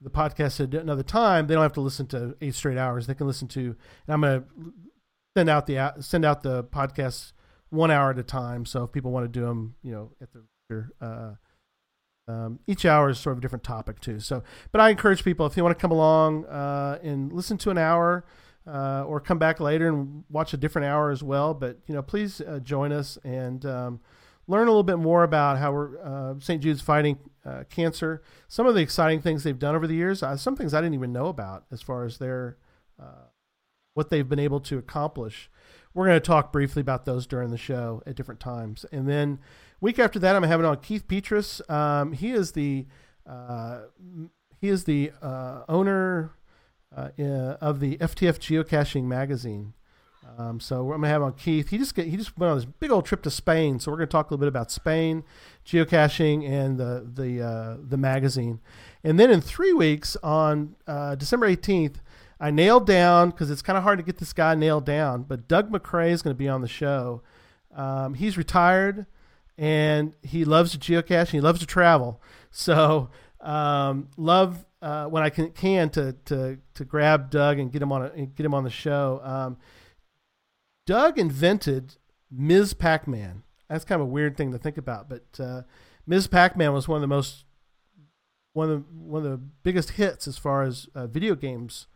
[0.00, 3.06] the podcast at another time, they don't have to listen to eight straight hours.
[3.06, 3.60] They can listen to.
[3.60, 4.72] And I'm going to
[5.38, 7.32] send out the send out the podcasts
[7.70, 8.66] one hour at a time.
[8.66, 10.28] So if people want to do them, you know, at
[11.00, 11.34] uh,
[12.26, 14.18] um, each hour is sort of a different topic too.
[14.18, 17.70] So, but I encourage people if you want to come along uh, and listen to
[17.70, 18.24] an hour,
[18.66, 21.54] uh, or come back later and watch a different hour as well.
[21.54, 24.00] But you know, please uh, join us and um,
[24.48, 26.60] learn a little bit more about how we're uh, St.
[26.60, 28.22] Jude's fighting uh, cancer.
[28.48, 30.22] Some of the exciting things they've done over the years.
[30.22, 32.58] Uh, some things I didn't even know about as far as their
[33.00, 33.27] uh,
[33.98, 35.50] what they've been able to accomplish.
[35.92, 39.40] We're going to talk briefly about those during the show at different times, and then
[39.80, 41.60] week after that, I'm having on Keith Petrus.
[41.68, 42.86] Um, he is the
[43.28, 43.80] uh,
[44.60, 46.30] he is the uh, owner
[46.96, 47.08] uh,
[47.60, 49.74] of the FTF Geocaching magazine.
[50.36, 51.70] Um, so I'm gonna have on Keith.
[51.70, 53.80] He just get, he just went on this big old trip to Spain.
[53.80, 55.24] So we're gonna talk a little bit about Spain,
[55.66, 58.60] geocaching, and the the uh, the magazine.
[59.02, 61.96] And then in three weeks on uh, December 18th,
[62.40, 65.24] I nailed down because it's kind of hard to get this guy nailed down.
[65.24, 67.22] But Doug Macrae is going to be on the show.
[67.74, 69.06] Um, he's retired
[69.56, 72.22] and he loves to geocache and he loves to travel.
[72.50, 73.10] So
[73.40, 77.92] um, love uh, when I can can to to to grab Doug and get him
[77.92, 79.20] on a, get him on the show.
[79.22, 79.58] Um,
[80.86, 81.96] Doug invented
[82.30, 82.72] Ms.
[82.74, 83.42] Pac-Man.
[83.68, 85.62] That's kind of a weird thing to think about, but uh,
[86.06, 86.28] Ms.
[86.28, 87.44] Pac-Man was one of the most
[88.54, 91.86] one of the, one of the biggest hits as far as uh, video games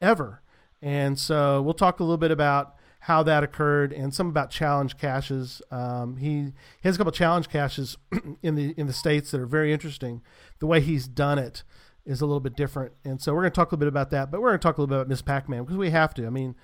[0.00, 0.42] ever.
[0.80, 4.96] And so we'll talk a little bit about how that occurred and some about challenge
[4.98, 5.62] caches.
[5.70, 6.52] Um, he, he
[6.82, 7.96] has a couple challenge caches
[8.42, 10.22] in the in the states that are very interesting.
[10.58, 11.62] The way he's done it
[12.04, 14.10] is a little bit different, and so we're going to talk a little bit about
[14.10, 14.30] that.
[14.30, 16.26] But we're going to talk a little bit about Miss Pac-Man because we have to.
[16.26, 16.54] I mean,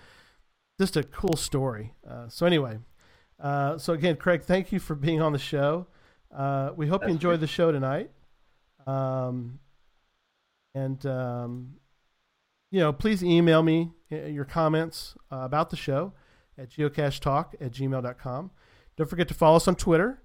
[0.81, 1.95] just a cool story.
[2.09, 2.79] Uh, so anyway,
[3.41, 5.87] uh, so again, Craig, thank you for being on the show.
[6.35, 7.41] Uh, we hope you enjoyed great.
[7.41, 8.11] the show tonight.
[8.87, 9.61] Um,
[10.75, 11.75] and um,
[12.75, 16.13] you know, please email me uh, your comments uh, about the show
[16.59, 18.51] at geocachetalk at gmail.com.
[18.97, 20.21] Don't forget to follow us on Twitter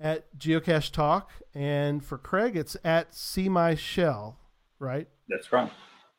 [0.00, 1.30] at geocache talk.
[1.54, 4.40] And for Craig, it's at see my shell,
[4.80, 5.06] right?
[5.28, 5.70] That's right.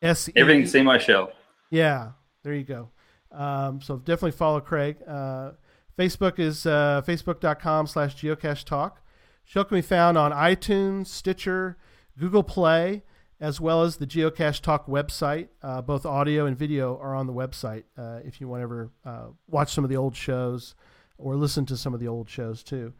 [0.02, 1.34] S E- Everything see my shell.
[1.70, 2.12] Yeah,
[2.44, 2.92] there you go.
[3.34, 5.00] Um, so definitely follow Craig.
[5.06, 5.52] Uh,
[6.00, 9.02] Facebook is uh, facebook.com slash geocache talk.
[9.44, 11.78] Show can be found on iTunes, Stitcher,
[12.18, 13.04] Google Play,
[13.40, 15.50] as well as the Geocache Talk website.
[15.62, 18.92] Uh, both audio and video are on the website uh, if you want to ever
[19.06, 20.76] uh, watch some of the old shows
[21.18, 22.94] or listen to some of the old shows too.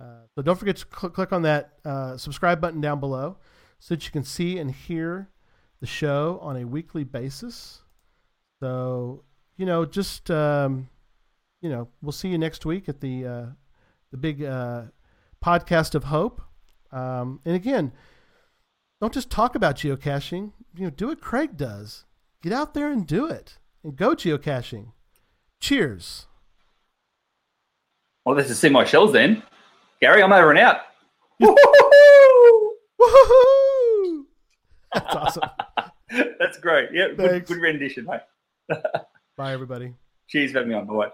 [0.00, 3.36] Uh, so don't forget to cl- click on that uh, subscribe button down below
[3.78, 5.28] so that you can see and hear
[5.80, 7.80] the show on a weekly basis.
[8.60, 9.24] So,
[9.56, 10.88] you know, just, um,
[11.60, 13.46] you know, we'll see you next week at the, uh,
[14.10, 14.40] the big
[15.44, 16.42] podcast of hope.
[16.92, 17.92] Um, and again,
[19.00, 20.52] don't just talk about geocaching.
[20.76, 22.04] You know, do what Craig does.
[22.42, 24.92] Get out there and do it, and go geocaching.
[25.60, 26.26] Cheers.
[28.24, 29.42] Well, this is just see my shells then.
[30.00, 30.80] Gary, I'm over and out.
[33.00, 34.24] Woohoo!
[34.94, 35.42] That's awesome.
[36.38, 36.90] That's great.
[36.92, 38.20] Yeah, good, good rendition, mate.
[39.36, 39.94] Bye, everybody.
[40.28, 40.86] Cheers for having me on.
[40.86, 41.10] Bye.